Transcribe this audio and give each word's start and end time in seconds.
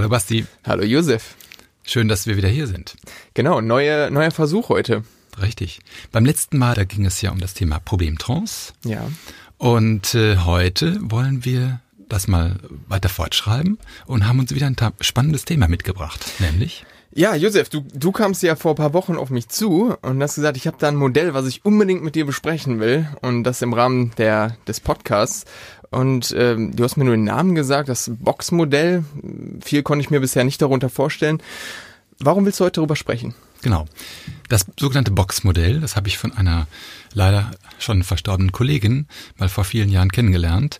Hallo 0.00 0.08
Basti. 0.08 0.46
Hallo 0.64 0.82
Josef. 0.82 1.34
Schön, 1.82 2.08
dass 2.08 2.26
wir 2.26 2.38
wieder 2.38 2.48
hier 2.48 2.66
sind. 2.66 2.96
Genau, 3.34 3.60
neue, 3.60 4.10
neuer 4.10 4.30
Versuch 4.30 4.70
heute. 4.70 5.04
Richtig. 5.42 5.80
Beim 6.10 6.24
letzten 6.24 6.56
Mal, 6.56 6.74
da 6.74 6.84
ging 6.84 7.04
es 7.04 7.20
ja 7.20 7.30
um 7.30 7.38
das 7.38 7.52
Thema 7.52 7.80
Problemtrance. 7.80 8.72
Ja. 8.82 9.06
Und 9.58 10.14
äh, 10.14 10.38
heute 10.38 10.96
wollen 11.02 11.44
wir 11.44 11.80
das 12.08 12.28
mal 12.28 12.56
weiter 12.88 13.10
fortschreiben 13.10 13.76
und 14.06 14.26
haben 14.26 14.38
uns 14.38 14.54
wieder 14.54 14.68
ein 14.68 14.76
spannendes 15.02 15.44
Thema 15.44 15.68
mitgebracht, 15.68 16.24
nämlich 16.38 16.86
ja, 17.12 17.34
Josef, 17.34 17.68
du, 17.68 17.84
du 17.92 18.12
kamst 18.12 18.40
ja 18.44 18.54
vor 18.54 18.76
paar 18.76 18.94
Wochen 18.94 19.16
auf 19.16 19.30
mich 19.30 19.48
zu 19.48 19.96
und 20.00 20.22
hast 20.22 20.36
gesagt, 20.36 20.56
ich 20.56 20.68
habe 20.68 20.76
da 20.78 20.86
ein 20.86 20.94
Modell, 20.94 21.34
was 21.34 21.46
ich 21.46 21.64
unbedingt 21.64 22.04
mit 22.04 22.14
dir 22.14 22.24
besprechen 22.24 22.78
will 22.78 23.08
und 23.20 23.42
das 23.42 23.62
im 23.62 23.72
Rahmen 23.72 24.12
der 24.16 24.56
des 24.68 24.78
Podcasts. 24.78 25.44
Und 25.90 26.34
ähm, 26.36 26.74
du 26.74 26.84
hast 26.84 26.96
mir 26.96 27.04
nur 27.04 27.16
den 27.16 27.24
Namen 27.24 27.54
gesagt, 27.54 27.88
das 27.88 28.10
Boxmodell. 28.14 29.04
Viel 29.60 29.82
konnte 29.82 30.04
ich 30.04 30.10
mir 30.10 30.20
bisher 30.20 30.44
nicht 30.44 30.62
darunter 30.62 30.88
vorstellen. 30.88 31.42
Warum 32.18 32.44
willst 32.44 32.60
du 32.60 32.64
heute 32.64 32.80
darüber 32.80 32.96
sprechen? 32.96 33.34
Genau. 33.62 33.86
Das 34.48 34.66
sogenannte 34.78 35.10
Boxmodell, 35.10 35.80
das 35.80 35.96
habe 35.96 36.08
ich 36.08 36.16
von 36.16 36.32
einer 36.32 36.66
leider 37.12 37.50
schon 37.78 38.02
verstorbenen 38.02 38.52
Kollegin 38.52 39.06
mal 39.36 39.48
vor 39.48 39.64
vielen 39.64 39.90
Jahren 39.90 40.12
kennengelernt. 40.12 40.78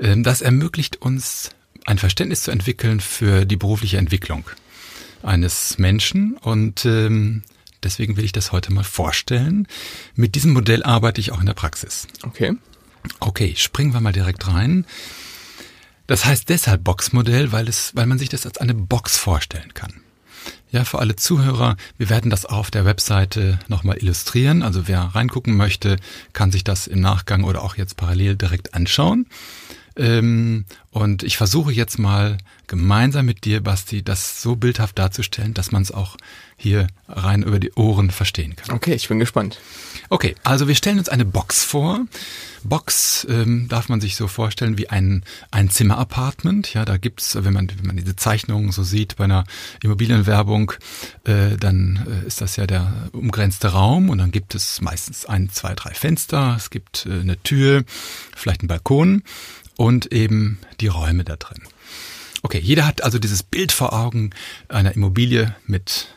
Ähm, 0.00 0.22
das 0.22 0.40
ermöglicht 0.40 1.02
uns 1.02 1.50
ein 1.84 1.98
Verständnis 1.98 2.42
zu 2.42 2.50
entwickeln 2.50 3.00
für 3.00 3.44
die 3.44 3.56
berufliche 3.56 3.98
Entwicklung 3.98 4.44
eines 5.22 5.78
Menschen 5.78 6.36
und 6.40 6.84
ähm, 6.84 7.42
deswegen 7.82 8.16
will 8.16 8.24
ich 8.24 8.32
das 8.32 8.52
heute 8.52 8.72
mal 8.72 8.84
vorstellen. 8.84 9.68
Mit 10.14 10.34
diesem 10.34 10.52
Modell 10.52 10.82
arbeite 10.82 11.20
ich 11.20 11.32
auch 11.32 11.40
in 11.40 11.46
der 11.46 11.54
Praxis. 11.54 12.06
Okay. 12.22 12.56
Okay, 13.20 13.54
springen 13.56 13.92
wir 13.92 14.00
mal 14.00 14.12
direkt 14.12 14.46
rein. 14.48 14.86
Das 16.06 16.24
heißt 16.24 16.48
deshalb 16.48 16.84
Boxmodell, 16.84 17.52
weil 17.52 17.68
es, 17.68 17.92
weil 17.94 18.06
man 18.06 18.18
sich 18.18 18.28
das 18.28 18.46
als 18.46 18.58
eine 18.58 18.74
Box 18.74 19.16
vorstellen 19.16 19.74
kann. 19.74 19.92
Ja, 20.70 20.84
für 20.84 20.98
alle 20.98 21.16
Zuhörer, 21.16 21.76
wir 21.96 22.10
werden 22.10 22.30
das 22.30 22.44
auf 22.44 22.70
der 22.70 22.84
Webseite 22.84 23.58
nochmal 23.68 23.98
illustrieren. 23.98 24.62
Also 24.62 24.88
wer 24.88 25.00
reingucken 25.00 25.56
möchte, 25.56 25.96
kann 26.32 26.52
sich 26.52 26.64
das 26.64 26.86
im 26.86 27.00
Nachgang 27.00 27.44
oder 27.44 27.62
auch 27.62 27.76
jetzt 27.76 27.96
parallel 27.96 28.36
direkt 28.36 28.74
anschauen. 28.74 29.26
Ähm, 29.96 30.64
und 30.90 31.22
ich 31.22 31.36
versuche 31.36 31.72
jetzt 31.72 31.98
mal 31.98 32.38
gemeinsam 32.66 33.26
mit 33.26 33.44
dir, 33.44 33.62
Basti, 33.62 34.02
das 34.02 34.42
so 34.42 34.56
bildhaft 34.56 34.98
darzustellen, 34.98 35.54
dass 35.54 35.72
man 35.72 35.82
es 35.82 35.92
auch 35.92 36.16
hier 36.56 36.86
rein 37.08 37.42
über 37.42 37.58
die 37.60 37.72
Ohren 37.74 38.10
verstehen 38.10 38.56
kann. 38.56 38.74
Okay, 38.74 38.94
ich 38.94 39.08
bin 39.08 39.18
gespannt. 39.18 39.60
Okay, 40.08 40.34
also 40.42 40.68
wir 40.68 40.74
stellen 40.74 40.98
uns 40.98 41.08
eine 41.08 41.24
Box 41.24 41.64
vor. 41.64 42.00
Box 42.64 43.26
ähm, 43.30 43.68
darf 43.68 43.88
man 43.88 44.00
sich 44.00 44.16
so 44.16 44.26
vorstellen 44.26 44.78
wie 44.78 44.88
ein, 44.88 45.22
ein 45.50 45.70
Zimmer-Apartment. 45.70 46.72
Ja, 46.74 46.84
da 46.84 46.96
gibt's, 46.96 47.36
wenn 47.38 47.52
man, 47.52 47.68
wenn 47.68 47.86
man 47.86 47.96
diese 47.96 48.16
Zeichnungen 48.16 48.72
so 48.72 48.82
sieht 48.82 49.16
bei 49.16 49.24
einer 49.24 49.44
Immobilienwerbung, 49.82 50.72
äh, 51.24 51.56
dann 51.58 52.06
äh, 52.06 52.26
ist 52.26 52.40
das 52.40 52.56
ja 52.56 52.66
der 52.66 53.10
umgrenzte 53.12 53.68
Raum 53.68 54.10
und 54.10 54.18
dann 54.18 54.32
gibt 54.32 54.54
es 54.54 54.80
meistens 54.80 55.26
ein, 55.26 55.50
zwei, 55.50 55.74
drei 55.74 55.94
Fenster, 55.94 56.54
es 56.56 56.70
gibt 56.70 57.06
äh, 57.06 57.20
eine 57.20 57.40
Tür, 57.42 57.84
vielleicht 58.34 58.62
einen 58.62 58.68
Balkon 58.68 59.22
und 59.76 60.12
eben 60.12 60.58
die 60.80 60.88
Räume 60.88 61.24
da 61.24 61.36
drin. 61.36 61.62
Okay, 62.42 62.58
jeder 62.58 62.86
hat 62.86 63.02
also 63.02 63.18
dieses 63.18 63.42
Bild 63.42 63.72
vor 63.72 63.92
Augen 63.92 64.30
einer 64.68 64.94
Immobilie 64.94 65.54
mit, 65.66 66.08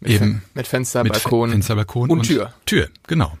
mit 0.00 0.12
eben 0.12 0.42
mit 0.54 0.66
Fenster, 0.66 1.04
mit 1.04 1.12
Balkon, 1.12 1.50
Fenster, 1.50 1.76
Balkon 1.76 2.10
und, 2.10 2.18
und 2.20 2.26
Tür. 2.26 2.54
Tür, 2.66 2.88
genau. 3.06 3.38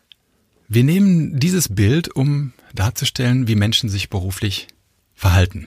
Wir 0.68 0.84
nehmen 0.84 1.40
dieses 1.40 1.68
Bild, 1.74 2.14
um 2.14 2.52
darzustellen, 2.74 3.48
wie 3.48 3.56
Menschen 3.56 3.88
sich 3.88 4.08
beruflich 4.10 4.68
verhalten 5.14 5.66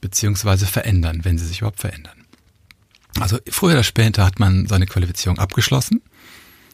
beziehungsweise 0.00 0.66
verändern, 0.66 1.24
wenn 1.24 1.38
sie 1.38 1.46
sich 1.46 1.58
überhaupt 1.58 1.80
verändern. 1.80 2.24
Also 3.18 3.38
früher 3.48 3.72
oder 3.72 3.82
später 3.82 4.24
hat 4.24 4.38
man 4.38 4.66
seine 4.66 4.86
Qualifizierung 4.86 5.38
abgeschlossen, 5.38 6.02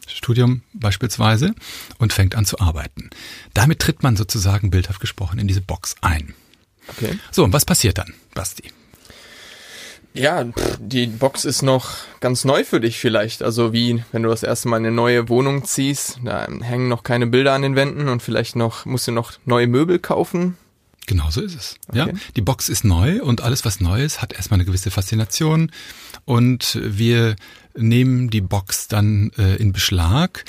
Studium 0.07 0.61
beispielsweise, 0.73 1.55
und 1.97 2.13
fängt 2.13 2.35
an 2.35 2.45
zu 2.45 2.59
arbeiten. 2.59 3.09
Damit 3.53 3.79
tritt 3.79 4.03
man 4.03 4.15
sozusagen 4.15 4.69
bildhaft 4.69 4.99
gesprochen 4.99 5.39
in 5.39 5.47
diese 5.47 5.61
Box 5.61 5.95
ein. 6.01 6.35
Okay. 6.87 7.17
So, 7.31 7.43
und 7.43 7.53
was 7.53 7.65
passiert 7.65 7.97
dann, 7.97 8.13
Basti? 8.33 8.71
Ja, 10.15 10.45
die 10.79 11.07
Box 11.07 11.43
ist 11.43 11.61
noch 11.61 11.89
ganz 12.21 12.45
neu 12.45 12.63
für 12.63 12.79
dich 12.79 12.97
vielleicht. 12.99 13.43
Also 13.43 13.73
wie 13.73 14.01
wenn 14.13 14.23
du 14.23 14.29
das 14.29 14.43
erste 14.43 14.69
Mal 14.69 14.77
in 14.77 14.85
eine 14.85 14.95
neue 14.95 15.27
Wohnung 15.27 15.65
ziehst, 15.65 16.19
da 16.23 16.47
hängen 16.61 16.87
noch 16.87 17.03
keine 17.03 17.27
Bilder 17.27 17.51
an 17.51 17.63
den 17.63 17.75
Wänden 17.75 18.07
und 18.07 18.23
vielleicht 18.23 18.55
noch 18.55 18.85
musst 18.85 19.07
du 19.07 19.11
noch 19.11 19.33
neue 19.43 19.67
Möbel 19.67 19.99
kaufen. 19.99 20.57
Genau 21.05 21.29
so 21.29 21.41
ist 21.41 21.55
es. 21.55 21.75
Okay. 21.89 21.97
Ja, 21.97 22.07
die 22.35 22.41
Box 22.41 22.69
ist 22.69 22.85
neu 22.85 23.21
und 23.21 23.41
alles 23.41 23.65
was 23.65 23.81
neu 23.81 24.03
ist, 24.03 24.21
hat 24.21 24.33
erstmal 24.33 24.57
eine 24.57 24.65
gewisse 24.65 24.89
Faszination 24.89 25.69
und 26.23 26.79
wir 26.81 27.35
nehmen 27.75 28.29
die 28.29 28.41
Box 28.41 28.87
dann 28.87 29.31
äh, 29.37 29.57
in 29.57 29.73
Beschlag 29.73 30.45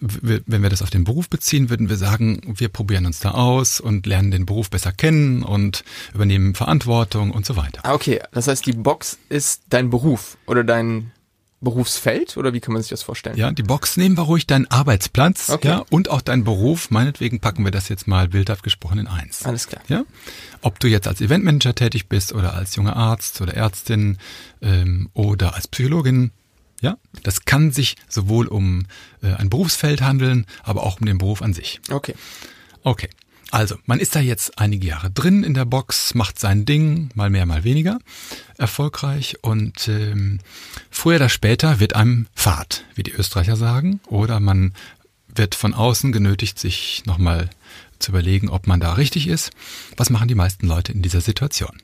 wenn 0.00 0.62
wir 0.62 0.70
das 0.70 0.82
auf 0.82 0.90
den 0.90 1.04
Beruf 1.04 1.28
beziehen, 1.28 1.70
würden 1.70 1.88
wir 1.88 1.96
sagen, 1.96 2.40
wir 2.56 2.68
probieren 2.68 3.06
uns 3.06 3.20
da 3.20 3.32
aus 3.32 3.80
und 3.80 4.06
lernen 4.06 4.30
den 4.30 4.46
Beruf 4.46 4.70
besser 4.70 4.92
kennen 4.92 5.42
und 5.42 5.84
übernehmen 6.14 6.54
Verantwortung 6.54 7.30
und 7.30 7.46
so 7.46 7.56
weiter. 7.56 7.80
Ah, 7.84 7.94
okay. 7.94 8.20
Das 8.32 8.48
heißt, 8.48 8.66
die 8.66 8.72
Box 8.72 9.18
ist 9.28 9.62
dein 9.70 9.90
Beruf 9.90 10.36
oder 10.46 10.64
dein 10.64 11.12
Berufsfeld 11.60 12.36
oder 12.36 12.52
wie 12.52 12.60
kann 12.60 12.72
man 12.72 12.82
sich 12.82 12.90
das 12.90 13.02
vorstellen? 13.02 13.36
Ja, 13.36 13.50
die 13.50 13.64
Box 13.64 13.96
nehmen 13.96 14.16
wir 14.16 14.22
ruhig 14.22 14.46
deinen 14.46 14.70
Arbeitsplatz 14.70 15.50
okay. 15.50 15.68
ja, 15.68 15.84
und 15.90 16.08
auch 16.08 16.20
deinen 16.20 16.44
Beruf. 16.44 16.90
Meinetwegen 16.90 17.40
packen 17.40 17.64
wir 17.64 17.72
das 17.72 17.88
jetzt 17.88 18.06
mal 18.06 18.28
bildhaft 18.28 18.62
gesprochen 18.62 19.00
in 19.00 19.06
eins. 19.08 19.44
Alles 19.44 19.66
klar. 19.66 19.82
Ja? 19.88 20.04
Ob 20.62 20.78
du 20.78 20.86
jetzt 20.86 21.08
als 21.08 21.20
Eventmanager 21.20 21.74
tätig 21.74 22.08
bist 22.08 22.32
oder 22.32 22.54
als 22.54 22.76
junger 22.76 22.96
Arzt 22.96 23.40
oder 23.40 23.54
Ärztin 23.54 24.18
ähm, 24.62 25.10
oder 25.14 25.56
als 25.56 25.66
Psychologin, 25.66 26.30
ja, 26.80 26.96
das 27.22 27.44
kann 27.44 27.72
sich 27.72 27.96
sowohl 28.08 28.46
um 28.46 28.86
äh, 29.22 29.34
ein 29.34 29.50
Berufsfeld 29.50 30.00
handeln, 30.00 30.46
aber 30.62 30.84
auch 30.84 31.00
um 31.00 31.06
den 31.06 31.18
Beruf 31.18 31.42
an 31.42 31.52
sich. 31.52 31.80
Okay. 31.90 32.14
Okay. 32.82 33.08
Also, 33.50 33.76
man 33.86 33.98
ist 33.98 34.14
da 34.14 34.20
jetzt 34.20 34.58
einige 34.58 34.86
Jahre 34.86 35.10
drin 35.10 35.42
in 35.42 35.54
der 35.54 35.64
Box, 35.64 36.14
macht 36.14 36.38
sein 36.38 36.66
Ding, 36.66 37.08
mal 37.14 37.30
mehr, 37.30 37.46
mal 37.46 37.64
weniger 37.64 37.98
erfolgreich 38.58 39.36
und 39.40 39.88
ähm, 39.88 40.40
früher 40.90 41.16
oder 41.16 41.30
später 41.30 41.80
wird 41.80 41.96
einem 41.96 42.26
Fahrt, 42.34 42.84
wie 42.94 43.02
die 43.02 43.12
Österreicher 43.12 43.56
sagen, 43.56 44.00
oder 44.06 44.38
man 44.38 44.74
wird 45.34 45.54
von 45.54 45.72
außen 45.72 46.12
genötigt, 46.12 46.58
sich 46.58 47.04
nochmal 47.06 47.48
zu 47.98 48.12
überlegen, 48.12 48.50
ob 48.50 48.66
man 48.66 48.80
da 48.80 48.94
richtig 48.94 49.28
ist. 49.28 49.50
Was 49.96 50.10
machen 50.10 50.28
die 50.28 50.34
meisten 50.34 50.66
Leute 50.66 50.92
in 50.92 51.00
dieser 51.00 51.22
Situation? 51.22 51.80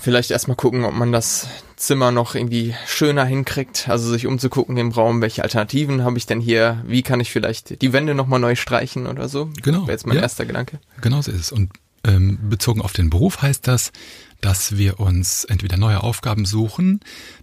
Vielleicht 0.00 0.30
erstmal 0.30 0.56
gucken, 0.56 0.84
ob 0.84 0.94
man 0.94 1.12
das 1.12 1.48
Zimmer 1.76 2.12
noch 2.12 2.34
irgendwie 2.34 2.74
schöner 2.86 3.24
hinkriegt. 3.24 3.88
Also 3.88 4.10
sich 4.10 4.26
umzugucken 4.26 4.76
im 4.76 4.90
Raum, 4.90 5.20
welche 5.20 5.42
Alternativen 5.42 6.04
habe 6.04 6.18
ich 6.18 6.26
denn 6.26 6.40
hier? 6.40 6.82
Wie 6.86 7.02
kann 7.02 7.20
ich 7.20 7.30
vielleicht 7.30 7.82
die 7.82 7.92
Wände 7.92 8.14
nochmal 8.14 8.40
neu 8.40 8.54
streichen 8.54 9.06
oder 9.06 9.28
so? 9.28 9.50
Genau. 9.62 9.82
Wäre 9.82 9.92
jetzt 9.92 10.06
mein 10.06 10.16
ja. 10.16 10.22
erster 10.22 10.46
Gedanke. 10.46 10.80
Genau 11.00 11.20
so 11.20 11.30
ist 11.30 11.40
es. 11.40 11.52
Und 11.52 11.70
bezogen 12.02 12.80
auf 12.80 12.92
den 12.92 13.10
Beruf 13.10 13.42
heißt 13.42 13.66
das, 13.66 13.92
dass 14.40 14.76
wir 14.76 15.00
uns 15.00 15.44
entweder 15.44 15.76
neue 15.76 16.02
Aufgaben 16.02 16.44
suchen, 16.44 17.00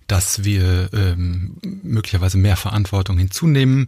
dass 0.08 0.44
wir 0.44 0.90
ähm, 0.94 1.58
möglicherweise 1.84 2.38
mehr 2.38 2.56
Verantwortung 2.56 3.18
hinzunehmen. 3.18 3.88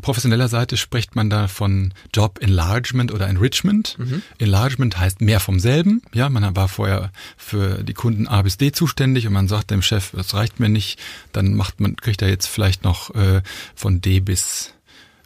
Professioneller 0.00 0.48
Seite 0.48 0.76
spricht 0.76 1.16
man 1.16 1.28
da 1.28 1.48
von 1.48 1.92
Job 2.14 2.38
Enlargement 2.40 3.12
oder 3.12 3.26
Enrichment. 3.26 3.96
Mhm. 3.98 4.22
Enlargement 4.38 4.98
heißt 4.98 5.20
mehr 5.20 5.40
vom 5.40 5.58
selben. 5.58 6.02
Ja, 6.12 6.28
man 6.28 6.54
war 6.54 6.68
vorher 6.68 7.10
für 7.36 7.82
die 7.82 7.94
Kunden 7.94 8.28
A 8.28 8.42
bis 8.42 8.58
D 8.58 8.70
zuständig 8.70 9.26
und 9.26 9.32
man 9.32 9.48
sagt 9.48 9.70
dem 9.70 9.82
Chef, 9.82 10.12
das 10.14 10.34
reicht 10.34 10.60
mir 10.60 10.68
nicht, 10.68 11.00
dann 11.32 11.54
macht 11.54 11.80
man, 11.80 11.96
kriegt 11.96 12.22
er 12.22 12.28
jetzt 12.28 12.46
vielleicht 12.46 12.84
noch 12.84 13.14
äh, 13.14 13.42
von 13.74 14.00
D 14.00 14.20
bis 14.20 14.74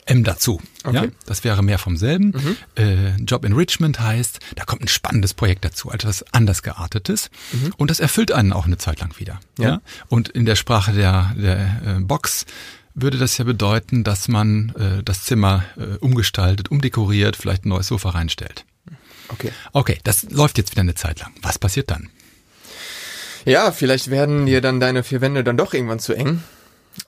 M 0.04 0.24
dazu. 0.24 0.60
Okay. 0.84 0.96
Ja, 0.96 1.06
das 1.26 1.44
wäre 1.44 1.62
mehr 1.62 1.78
vom 1.78 1.96
selben. 1.96 2.32
Mhm. 2.32 2.56
Äh, 2.76 3.16
Job 3.22 3.44
Enrichment 3.44 4.00
heißt, 4.00 4.40
da 4.56 4.64
kommt 4.64 4.82
ein 4.82 4.88
spannendes 4.88 5.32
Projekt 5.34 5.64
dazu, 5.64 5.90
etwas 5.90 6.24
anders 6.32 6.62
geartetes. 6.62 7.30
Mhm. 7.52 7.72
Und 7.76 7.90
das 7.90 8.00
erfüllt 8.00 8.32
einen 8.32 8.52
auch 8.52 8.66
eine 8.66 8.78
Zeit 8.78 9.00
lang 9.00 9.18
wieder. 9.18 9.38
Ja. 9.58 9.68
ja? 9.68 9.80
Und 10.08 10.28
in 10.28 10.44
der 10.44 10.56
Sprache 10.56 10.92
der, 10.92 11.34
der 11.36 11.82
äh, 11.84 12.00
Box 12.00 12.46
würde 12.94 13.18
das 13.18 13.38
ja 13.38 13.44
bedeuten, 13.44 14.04
dass 14.04 14.28
man 14.28 14.72
äh, 14.76 15.02
das 15.02 15.22
Zimmer 15.24 15.64
äh, 15.76 15.96
umgestaltet, 15.98 16.70
umdekoriert, 16.70 17.36
vielleicht 17.36 17.64
ein 17.64 17.70
neues 17.70 17.86
Sofa 17.86 18.10
reinstellt. 18.10 18.64
Okay. 19.28 19.50
Okay, 19.72 19.98
das 20.04 20.24
läuft 20.30 20.58
jetzt 20.58 20.72
wieder 20.72 20.82
eine 20.82 20.94
Zeit 20.94 21.20
lang. 21.20 21.32
Was 21.40 21.58
passiert 21.58 21.90
dann? 21.90 22.10
Ja, 23.44 23.72
vielleicht 23.72 24.10
werden 24.10 24.46
dir 24.46 24.60
dann 24.60 24.78
deine 24.78 25.02
vier 25.02 25.20
Wände 25.20 25.42
dann 25.42 25.56
doch 25.56 25.74
irgendwann 25.74 25.98
zu 26.00 26.12
eng. 26.12 26.42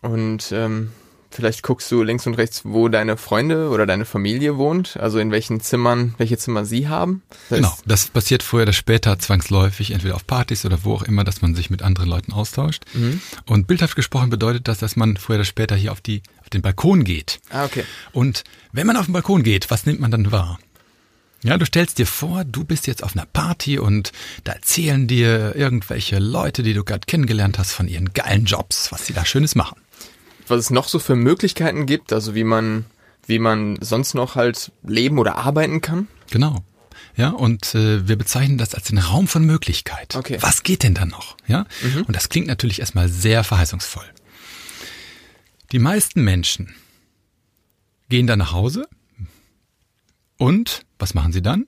Und 0.00 0.50
ähm, 0.52 0.90
Vielleicht 1.35 1.65
guckst 1.65 1.91
du 1.91 2.05
links 2.05 2.29
und 2.29 2.35
rechts, 2.35 2.63
wo 2.65 2.89
deine 2.89 3.17
Freunde 3.17 3.69
oder 3.71 3.87
deine 3.87 4.05
Familie 4.05 4.57
wohnt, 4.57 4.97
also 4.97 5.19
in 5.19 5.33
welchen 5.33 5.61
Zimmern, 5.61 6.15
welche 6.17 6.39
Zimmer 6.39 6.65
sie 6.65 6.87
haben. 6.87 7.23
Das 7.51 7.59
genau, 7.59 7.77
das 7.87 8.07
passiert 8.07 8.45
früher 8.45 8.63
oder 8.63 8.73
später 8.73 9.19
zwangsläufig, 9.19 9.91
entweder 9.91 10.15
auf 10.15 10.29
Partys 10.29 10.65
oder 10.65 10.85
wo 10.85 10.95
auch 10.95 11.03
immer, 11.03 11.25
dass 11.25 11.43
man 11.43 11.57
sich 11.57 11.71
mit 11.71 11.83
anderen 11.83 12.09
Leuten 12.09 12.33
austauscht. 12.33 12.85
Mhm. 12.93 13.21
Und 13.47 13.67
bildhaft 13.67 13.97
gesprochen 13.97 14.31
bedeutet 14.31 14.69
das, 14.69 14.79
dass 14.79 14.95
man 14.95 15.17
früher 15.17 15.37
oder 15.37 15.45
später 15.45 15.75
hier 15.75 15.91
auf, 15.91 16.01
die, 16.01 16.23
auf 16.41 16.51
den 16.51 16.63
Balkon 16.63 17.03
geht. 17.03 17.41
Ah, 17.51 17.65
okay. 17.65 17.85
Und 18.13 18.45
wenn 18.71 18.87
man 18.87 18.97
auf 18.97 19.07
den 19.07 19.13
Balkon 19.13 19.43
geht, 19.43 19.73
was 19.73 19.87
nimmt 19.87 19.99
man 19.99 20.13
dann 20.13 20.31
wahr? 20.31 20.61
Ja, 21.45 21.59
du 21.59 21.67
stellst 21.67 21.99
dir 21.99 22.07
vor, 22.07 22.45
du 22.45 22.65
bist 22.65 22.87
jetzt 22.87 23.03
auf 23.05 23.15
einer 23.15 23.27
Party 23.27 23.79
und 23.79 24.13
da 24.45 24.53
erzählen 24.53 25.07
dir 25.07 25.55
irgendwelche 25.55 26.19
Leute, 26.19 26.63
die 26.63 26.73
du 26.73 26.85
gerade 26.85 27.05
kennengelernt 27.07 27.59
hast, 27.59 27.73
von 27.73 27.87
ihren 27.87 28.15
geilen 28.15 28.47
Jobs, 28.47 28.91
was 28.93 29.05
sie 29.05 29.13
da 29.13 29.27
Schönes 29.27 29.55
machen. 29.55 29.77
Was 30.49 30.61
es 30.61 30.70
noch 30.70 30.88
so 30.88 30.99
für 30.99 31.17
Möglichkeiten 31.17 31.87
gibt, 31.87 32.12
also 32.12 32.35
wie 32.35 32.44
man, 32.44 32.85
wie 33.26 33.38
man 33.38 33.79
sonst 33.81 34.14
noch 34.14 34.35
halt 34.35 34.73
leben 34.82 35.19
oder 35.19 35.37
arbeiten 35.37 35.81
kann. 35.81 36.08
Genau. 36.31 36.62
Ja, 37.17 37.31
und 37.31 37.75
äh, 37.75 38.08
wir 38.08 38.17
bezeichnen 38.17 38.58
das 38.58 38.75
als 38.75 38.88
den 38.88 38.99
Raum 38.99 39.29
von 39.29 39.44
Möglichkeit. 39.44 40.17
Okay. 40.17 40.38
Was 40.41 40.62
geht 40.64 40.82
denn 40.82 40.94
da 40.94 41.05
noch? 41.05 41.37
Ja? 41.46 41.64
Und 42.06 42.17
das 42.17 42.29
klingt 42.29 42.49
natürlich 42.49 42.81
erstmal 42.81 43.08
sehr 43.08 43.44
verheißungsvoll. 43.44 44.05
Die 45.73 45.79
meisten 45.79 46.23
Menschen 46.23 46.75
gehen 48.08 48.26
dann 48.26 48.40
nach 48.40 48.52
Hause 48.52 48.88
und 50.37 50.85
was 50.99 51.14
machen 51.14 51.32
sie 51.32 51.43
dann? 51.43 51.67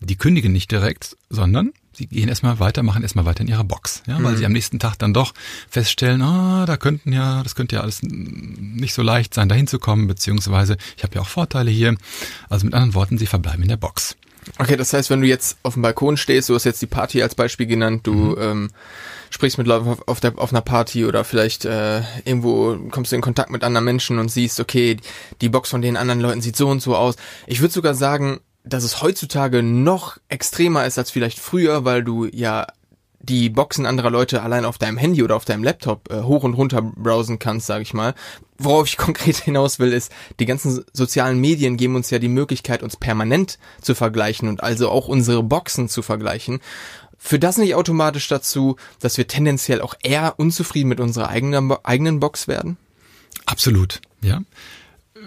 Die 0.00 0.16
kündigen 0.16 0.52
nicht 0.52 0.70
direkt, 0.70 1.16
sondern 1.28 1.72
sie 1.94 2.06
gehen 2.06 2.28
erstmal 2.28 2.60
weiter, 2.60 2.82
machen 2.82 3.02
erstmal 3.02 3.24
weiter 3.24 3.42
in 3.42 3.48
ihrer 3.48 3.64
Box, 3.64 4.02
ja, 4.06 4.22
weil 4.22 4.36
sie 4.36 4.46
am 4.46 4.52
nächsten 4.52 4.78
Tag 4.78 4.96
dann 4.98 5.14
doch 5.14 5.34
feststellen, 5.68 6.22
ah, 6.22 6.66
da 6.66 6.76
könnten 6.76 7.12
ja, 7.12 7.42
das 7.42 7.54
könnte 7.54 7.76
ja 7.76 7.82
alles 7.82 8.00
nicht 8.02 8.94
so 8.94 9.02
leicht 9.02 9.34
sein, 9.34 9.48
da 9.48 9.54
hinzukommen, 9.54 10.06
beziehungsweise 10.06 10.76
ich 10.96 11.02
habe 11.02 11.14
ja 11.14 11.20
auch 11.20 11.28
Vorteile 11.28 11.70
hier. 11.70 11.96
Also 12.48 12.66
mit 12.66 12.74
anderen 12.74 12.94
Worten, 12.94 13.18
sie 13.18 13.26
verbleiben 13.26 13.62
in 13.62 13.68
der 13.68 13.76
Box. 13.76 14.16
Okay, 14.58 14.76
das 14.76 14.92
heißt, 14.92 15.10
wenn 15.10 15.20
du 15.20 15.26
jetzt 15.26 15.56
auf 15.62 15.74
dem 15.74 15.82
Balkon 15.82 16.16
stehst, 16.16 16.48
du 16.48 16.54
hast 16.54 16.64
jetzt 16.64 16.82
die 16.82 16.86
Party 16.86 17.22
als 17.22 17.34
Beispiel 17.34 17.66
genannt, 17.66 18.06
du 18.06 18.36
ähm, 18.36 18.70
sprichst 19.30 19.58
mit 19.58 19.66
Leuten 19.66 19.88
auf, 19.88 20.06
auf, 20.06 20.20
der, 20.20 20.38
auf 20.38 20.52
einer 20.52 20.60
Party 20.60 21.06
oder 21.06 21.24
vielleicht 21.24 21.64
äh, 21.64 22.02
irgendwo 22.24 22.76
kommst 22.90 23.12
du 23.12 23.16
in 23.16 23.22
Kontakt 23.22 23.50
mit 23.50 23.64
anderen 23.64 23.84
Menschen 23.84 24.18
und 24.18 24.30
siehst, 24.30 24.60
okay, 24.60 24.98
die 25.40 25.48
Box 25.48 25.70
von 25.70 25.82
den 25.82 25.96
anderen 25.96 26.20
Leuten 26.20 26.42
sieht 26.42 26.56
so 26.56 26.68
und 26.68 26.82
so 26.82 26.94
aus. 26.94 27.16
Ich 27.46 27.60
würde 27.60 27.72
sogar 27.72 27.94
sagen, 27.94 28.40
dass 28.64 28.84
es 28.84 29.02
heutzutage 29.02 29.62
noch 29.62 30.18
extremer 30.28 30.86
ist 30.86 30.98
als 30.98 31.10
vielleicht 31.10 31.38
früher, 31.38 31.84
weil 31.84 32.02
du 32.02 32.26
ja 32.26 32.66
die 33.20 33.48
Boxen 33.48 33.86
anderer 33.86 34.10
Leute 34.10 34.42
allein 34.42 34.64
auf 34.64 34.78
deinem 34.78 34.98
Handy 34.98 35.22
oder 35.22 35.36
auf 35.36 35.44
deinem 35.44 35.64
Laptop 35.64 36.10
äh, 36.10 36.22
hoch 36.22 36.44
und 36.44 36.54
runter 36.54 36.82
browsen 36.82 37.38
kannst, 37.38 37.66
sage 37.66 37.82
ich 37.82 37.94
mal. 37.94 38.14
Worauf 38.58 38.86
ich 38.86 38.96
konkret 38.98 39.36
hinaus 39.36 39.78
will, 39.78 39.92
ist, 39.92 40.12
die 40.40 40.46
ganzen 40.46 40.84
sozialen 40.92 41.40
Medien 41.40 41.76
geben 41.76 41.96
uns 41.96 42.10
ja 42.10 42.18
die 42.18 42.28
Möglichkeit, 42.28 42.82
uns 42.82 42.96
permanent 42.96 43.58
zu 43.80 43.94
vergleichen 43.94 44.48
und 44.48 44.62
also 44.62 44.90
auch 44.90 45.08
unsere 45.08 45.42
Boxen 45.42 45.88
zu 45.88 46.02
vergleichen. 46.02 46.60
Führt 47.16 47.44
das 47.44 47.56
nicht 47.56 47.74
automatisch 47.74 48.28
dazu, 48.28 48.76
dass 49.00 49.16
wir 49.16 49.26
tendenziell 49.26 49.80
auch 49.80 49.94
eher 50.02 50.34
unzufrieden 50.38 50.88
mit 50.88 51.00
unserer 51.00 51.28
eigenen, 51.30 51.72
eigenen 51.82 52.20
Box 52.20 52.48
werden? 52.48 52.76
Absolut, 53.46 54.02
ja. 54.20 54.42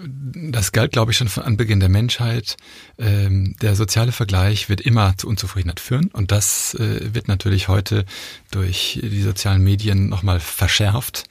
Das 0.06 0.72
galt, 0.72 0.92
glaube 0.92 1.12
ich, 1.12 1.18
schon 1.18 1.28
von 1.28 1.42
Anbeginn 1.42 1.80
der 1.80 1.88
Menschheit. 1.88 2.56
Ähm, 2.98 3.56
der 3.60 3.74
soziale 3.74 4.12
Vergleich 4.12 4.68
wird 4.68 4.80
immer 4.80 5.16
zu 5.16 5.28
Unzufriedenheit 5.28 5.80
führen 5.80 6.08
und 6.12 6.30
das 6.30 6.74
äh, 6.74 7.14
wird 7.14 7.28
natürlich 7.28 7.68
heute 7.68 8.04
durch 8.50 9.00
die 9.02 9.22
sozialen 9.22 9.62
Medien 9.62 10.08
nochmal 10.08 10.40
verschärft. 10.40 11.24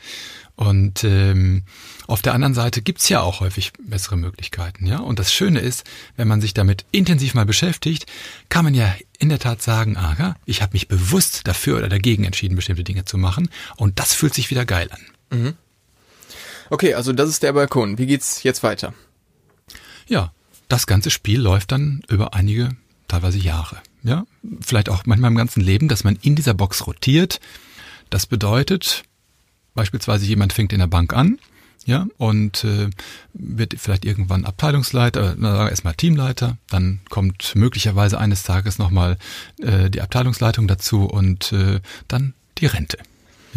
Und 0.56 1.04
ähm, 1.04 1.64
auf 2.08 2.24
der 2.24 2.34
anderen 2.34 2.56
Seite 2.56 2.82
gibt's 2.82 3.10
ja 3.10 3.22
auch 3.22 3.42
häufig 3.42 3.74
bessere 3.80 4.18
Möglichkeiten, 4.18 4.88
ja. 4.88 4.98
Und 4.98 5.20
das 5.20 5.32
Schöne 5.32 5.60
ist, 5.60 5.84
wenn 6.16 6.28
man 6.28 6.42
sich 6.42 6.56
damit 6.56 6.84
intensiv 6.92 7.36
mal 7.36 7.46
beschäftigt, 7.46 8.08
kann 8.50 8.66
man 8.66 8.74
ja 8.74 8.92
in 9.20 9.30
der 9.30 9.38
Tat 9.38 9.62
sagen, 9.62 9.98
aha, 9.98 10.36
ich 10.46 10.64
habe 10.64 10.74
mich 10.74 10.88
bewusst 10.88 11.48
dafür 11.48 11.78
oder 11.78 11.90
dagegen 11.90 12.24
entschieden, 12.24 12.56
bestimmte 12.56 12.84
Dinge 12.84 13.06
zu 13.06 13.20
machen. 13.20 13.50
Und 13.76 14.00
das 14.00 14.16
fühlt 14.16 14.34
sich 14.34 14.50
wieder 14.50 14.66
geil 14.66 14.90
an. 14.92 15.02
Okay, 16.70 16.94
also 16.94 17.14
das 17.14 17.30
ist 17.30 17.44
der 17.44 17.54
Balkon. 17.54 17.98
Wie 17.98 18.06
geht's 18.06 18.44
jetzt 18.44 18.64
weiter? 18.64 18.94
Ja, 20.08 20.32
das 20.68 20.88
ganze 20.88 21.10
Spiel 21.12 21.40
läuft 21.40 21.72
dann 21.72 22.02
über 22.10 22.34
einige, 22.34 22.70
teilweise 23.08 23.38
Jahre. 23.38 23.78
Ja, 24.04 24.26
vielleicht 24.62 24.90
auch 24.90 25.06
manchmal 25.06 25.32
im 25.32 25.38
ganzen 25.38 25.62
Leben, 25.62 25.88
dass 25.88 26.04
man 26.04 26.18
in 26.22 26.36
dieser 26.36 26.54
Box 26.54 26.88
rotiert. 26.88 27.40
Das 28.10 28.26
bedeutet, 28.26 29.04
beispielsweise 29.76 30.26
jemand 30.26 30.54
fängt 30.54 30.72
in 30.72 30.80
der 30.80 30.88
Bank 30.88 31.14
an, 31.14 31.40
ja, 31.86 32.06
und 32.18 32.66
äh, 32.66 32.90
wird 33.34 33.76
vielleicht 33.78 34.04
irgendwann 34.06 34.46
Abteilungsleiter, 34.46 35.38
äh, 35.42 35.70
erstmal 35.70 35.96
Teamleiter, 35.96 36.58
dann 36.70 37.00
kommt 37.10 37.56
möglicherweise 37.56 38.20
eines 38.20 38.44
Tages 38.44 38.78
nochmal 38.78 39.18
äh, 39.60 39.90
die 39.90 40.02
Abteilungsleitung 40.02 40.68
dazu 40.68 41.06
und 41.06 41.54
äh, 41.54 41.80
dann 42.10 42.34
die 42.58 42.66
Rente. 42.66 42.98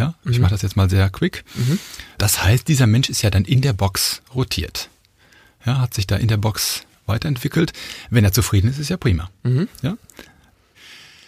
Ja, 0.01 0.15
ich 0.25 0.39
mache 0.39 0.53
das 0.53 0.63
jetzt 0.63 0.77
mal 0.77 0.89
sehr 0.89 1.11
quick. 1.11 1.45
Das 2.17 2.43
heißt, 2.43 2.67
dieser 2.69 2.87
Mensch 2.87 3.11
ist 3.11 3.21
ja 3.21 3.29
dann 3.29 3.45
in 3.45 3.61
der 3.61 3.75
Box 3.75 4.23
rotiert. 4.35 4.89
Ja, 5.67 5.79
hat 5.79 5.93
sich 5.93 6.07
da 6.07 6.17
in 6.17 6.29
der 6.29 6.39
Box 6.39 6.85
weiterentwickelt. 7.05 7.75
Wenn 8.09 8.25
er 8.25 8.33
zufrieden 8.33 8.71
ist, 8.71 8.79
ist 8.79 8.89
ja 8.89 8.97
prima. 8.97 9.31
Ja? 9.83 9.99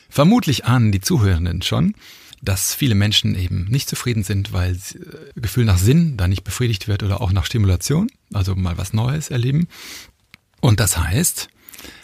Vermutlich 0.09 0.65
ahnen 0.65 0.91
die 0.91 1.03
Zuhörenden 1.03 1.61
schon, 1.61 1.95
dass 2.41 2.75
viele 2.75 2.95
Menschen 2.95 3.35
eben 3.35 3.65
nicht 3.65 3.91
zufrieden 3.91 4.25
sind, 4.25 4.55
weil 4.55 4.73
äh, 4.73 5.41
Gefühl 5.41 5.67
nach 5.67 5.79
Sinn 5.79 6.17
da 6.17 6.27
nicht 6.27 6.45
befriedigt 6.45 6.89
wird 6.89 7.03
oder 7.03 7.21
auch 7.21 7.33
nach 7.33 7.45
Stimulation, 7.45 8.09
also 8.33 8.55
mal 8.55 8.79
was 8.79 8.95
Neues 8.95 9.29
erleben. 9.29 9.69
Und 10.61 10.81
das 10.81 10.97
heißt, 10.97 11.49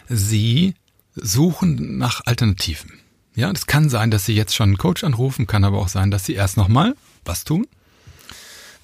sie 0.07 0.75
suchen 1.15 1.97
nach 1.97 2.21
Alternativen. 2.25 2.98
Ja, 3.39 3.53
das 3.53 3.67
kann 3.67 3.87
sein, 3.87 4.11
dass 4.11 4.25
sie 4.25 4.35
jetzt 4.35 4.53
schon 4.53 4.71
einen 4.71 4.77
Coach 4.77 5.05
anrufen, 5.05 5.47
kann 5.47 5.63
aber 5.63 5.77
auch 5.77 5.87
sein, 5.87 6.11
dass 6.11 6.25
sie 6.25 6.33
erst 6.33 6.57
nochmal 6.57 6.93
was 7.23 7.45
tun. 7.45 7.65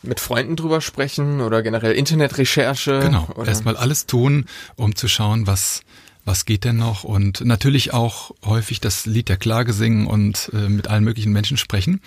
Mit 0.02 0.22
Freunden 0.22 0.56
drüber 0.56 0.80
sprechen 0.80 1.42
oder 1.42 1.62
generell 1.62 1.92
Internetrecherche? 1.92 3.02
Genau, 3.02 3.28
erstmal 3.46 3.76
alles 3.76 4.06
tun, 4.06 4.46
um 4.78 4.96
zu 4.96 5.10
schauen, 5.10 5.46
was 5.46 5.82
was 6.24 6.46
geht 6.46 6.64
denn 6.64 6.78
noch 6.78 7.04
und 7.04 7.42
natürlich 7.42 7.94
auch 7.94 8.32
häufig 8.44 8.80
das 8.80 9.06
Lied 9.06 9.30
der 9.30 9.38
Klage 9.38 9.74
singen 9.74 10.08
und 10.08 10.50
äh, 10.54 10.70
mit 10.70 10.88
allen 10.88 11.04
möglichen 11.04 11.34
Menschen 11.34 11.58
sprechen. 11.58 12.02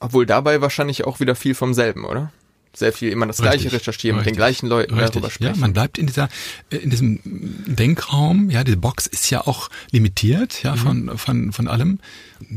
Obwohl 0.00 0.26
dabei 0.26 0.60
wahrscheinlich 0.60 1.04
auch 1.04 1.20
wieder 1.20 1.36
viel 1.36 1.54
vom 1.54 1.72
selben, 1.72 2.04
oder? 2.04 2.32
Sehr 2.74 2.92
viel 2.92 3.10
immer 3.10 3.26
das 3.26 3.40
Richtig, 3.40 3.60
gleiche 3.60 3.76
recherchieren, 3.76 4.16
mit 4.16 4.24
den 4.24 4.30
richtig, 4.30 4.38
gleichen 4.38 4.66
Leuten 4.68 4.96
darüber 4.96 5.06
Richtig, 5.06 5.22
ja, 5.24 5.30
sprechen. 5.30 5.60
man 5.60 5.72
bleibt 5.72 5.98
in 5.98 6.06
dieser, 6.06 6.28
äh, 6.70 6.76
in 6.76 6.90
diesem 6.90 7.20
Denkraum, 7.66 8.50
ja, 8.50 8.64
diese 8.64 8.78
Box 8.78 9.06
ist 9.06 9.28
ja 9.30 9.46
auch 9.46 9.68
limitiert, 9.90 10.62
ja, 10.62 10.76
von, 10.76 11.16
von, 11.18 11.52
von 11.52 11.68
allem. 11.68 11.98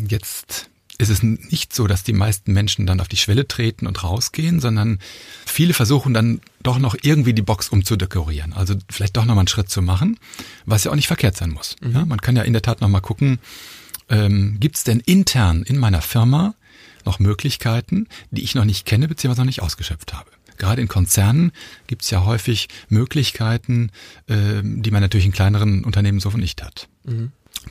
Jetzt 0.08 0.70
ist 0.98 1.10
es 1.10 1.24
nicht 1.24 1.74
so, 1.74 1.88
dass 1.88 2.04
die 2.04 2.14
meisten 2.14 2.54
Menschen 2.54 2.86
dann 2.86 3.02
auf 3.02 3.08
die 3.08 3.18
Schwelle 3.18 3.48
treten 3.48 3.88
und 3.88 4.04
rausgehen, 4.04 4.60
sondern 4.60 5.00
viele 5.46 5.74
versuchen 5.74 6.14
dann 6.14 6.40
doch 6.64 6.80
noch 6.80 6.96
irgendwie 7.02 7.34
die 7.34 7.42
Box 7.42 7.70
umzudekorieren. 7.70 8.54
Also 8.54 8.76
vielleicht 8.90 9.18
doch 9.18 9.26
nochmal 9.26 9.40
einen 9.40 9.48
Schritt 9.48 9.70
zu 9.70 9.82
machen, 9.82 10.18
was 10.66 10.86
ja 10.86 10.92
auch 10.92 10.96
nicht 10.96 11.08
verkehrt 11.08 11.36
sein 11.36 11.52
muss. 11.52 11.76
Ja, 11.82 12.06
man 12.06 12.22
kann 12.22 12.36
ja 12.36 12.44
in 12.44 12.54
der 12.54 12.62
Tat 12.62 12.82
nochmal 12.82 13.02
gucken, 13.02 13.40
ähm, 14.10 14.58
gibt 14.60 14.78
es 14.78 14.84
denn 14.84 15.00
intern 15.02 15.64
in 15.64 15.78
meiner 15.78 16.02
Firma 16.02 16.56
noch 17.06 17.20
Möglichkeiten, 17.20 18.08
die 18.32 18.44
ich 18.44 18.56
noch 18.56 18.66
nicht 18.66 18.86
kenne 18.86 19.08
bzw. 19.08 19.36
noch 19.36 19.46
nicht 19.46 19.62
ausgeschöpft 19.62 20.14
habe. 20.14 20.30
Gerade 20.58 20.82
in 20.82 20.88
Konzernen 20.88 21.52
gibt 21.88 22.04
es 22.04 22.10
ja 22.10 22.24
häufig 22.24 22.70
Möglichkeiten, 22.88 23.92
ähm, 24.28 24.82
die 24.82 24.92
man 24.92 25.02
natürlich 25.02 25.26
in 25.26 25.34
kleineren 25.34 25.84
Unternehmen 25.84 26.20
so 26.20 26.30
nicht 26.30 26.64
hat. 26.64 26.88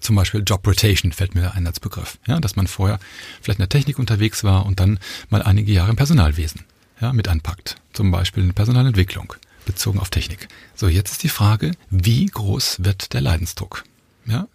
Zum 0.00 0.16
Beispiel 0.16 0.42
Job 0.46 0.66
Rotation 0.66 1.12
fällt 1.12 1.34
mir 1.34 1.54
ein 1.54 1.66
als 1.66 1.80
Begriff. 1.80 2.18
Ja, 2.26 2.40
dass 2.40 2.56
man 2.56 2.66
vorher 2.66 2.98
vielleicht 3.40 3.58
in 3.58 3.62
der 3.62 3.68
Technik 3.68 3.98
unterwegs 3.98 4.44
war 4.44 4.66
und 4.66 4.80
dann 4.80 4.98
mal 5.30 5.42
einige 5.42 5.72
Jahre 5.72 5.90
im 5.90 5.96
Personalwesen 5.96 6.62
ja, 7.00 7.12
mit 7.12 7.28
anpackt. 7.28 7.76
Zum 7.92 8.10
Beispiel 8.10 8.42
eine 8.42 8.52
Personalentwicklung 8.52 9.34
bezogen 9.64 9.98
auf 9.98 10.10
Technik. 10.10 10.48
So, 10.74 10.88
jetzt 10.88 11.12
ist 11.12 11.22
die 11.22 11.28
Frage, 11.28 11.72
wie 11.90 12.26
groß 12.26 12.84
wird 12.84 13.12
der 13.14 13.20
Leidensdruck? 13.20 13.84
Ja, 14.26 14.48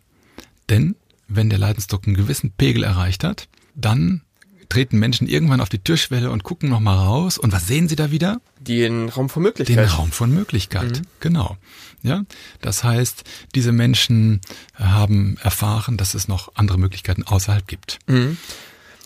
denn 0.70 0.96
wenn 1.28 1.50
der 1.50 1.60
Leidensdruck 1.60 2.06
einen 2.06 2.16
gewissen 2.16 2.52
Pegel 2.52 2.84
erreicht 2.84 3.24
hat, 3.24 3.48
dann 3.76 4.22
treten 4.70 5.00
Menschen 5.00 5.28
irgendwann 5.28 5.62
auf 5.62 5.70
die 5.70 5.80
Türschwelle 5.80 6.32
und 6.32 6.44
gucken 6.44 6.70
nochmal 6.70 6.98
raus. 6.98 7.38
Und 7.38 7.52
was 7.52 7.68
sehen 7.68 7.90
sie 7.90 7.96
da 7.96 8.12
wieder? 8.12 8.40
Den 8.60 9.10
Raum 9.10 9.30
von 9.30 9.42
Den 9.42 9.48
Möglichkeiten. 9.48 9.90
Raum 9.90 10.12
von 10.12 10.34
Möglichkeit. 10.34 11.02
Genau. 11.20 11.58
Ja, 12.02 12.24
das 12.62 12.84
heißt, 12.84 13.24
diese 13.56 13.72
Menschen 13.72 14.40
haben 14.76 15.38
erfahren, 15.42 15.98
dass 15.98 16.14
es 16.14 16.28
noch 16.28 16.52
andere 16.56 16.78
Möglichkeiten 16.78 17.24
außerhalb 17.24 17.68
gibt. 17.68 18.00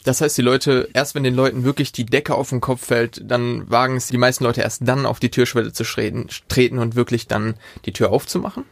Das 0.03 0.21
heißt, 0.21 0.37
die 0.37 0.41
Leute, 0.41 0.89
erst 0.93 1.15
wenn 1.15 1.23
den 1.23 1.33
Leuten 1.33 1.63
wirklich 1.63 1.91
die 1.91 2.05
Decke 2.05 2.35
auf 2.35 2.49
den 2.49 2.61
Kopf 2.61 2.85
fällt, 2.85 3.21
dann 3.23 3.69
wagen 3.71 3.95
es 3.95 4.07
die 4.07 4.17
meisten 4.17 4.43
Leute 4.43 4.61
erst 4.61 4.81
dann 4.85 5.05
auf 5.05 5.19
die 5.19 5.31
Türschwelle 5.31 5.71
zu 5.71 5.83
treten, 5.83 6.27
treten 6.49 6.77
und 6.77 6.95
wirklich 6.95 7.27
dann 7.27 7.55
die 7.85 7.93
Tür 7.93 8.11
aufzumachen? 8.11 8.65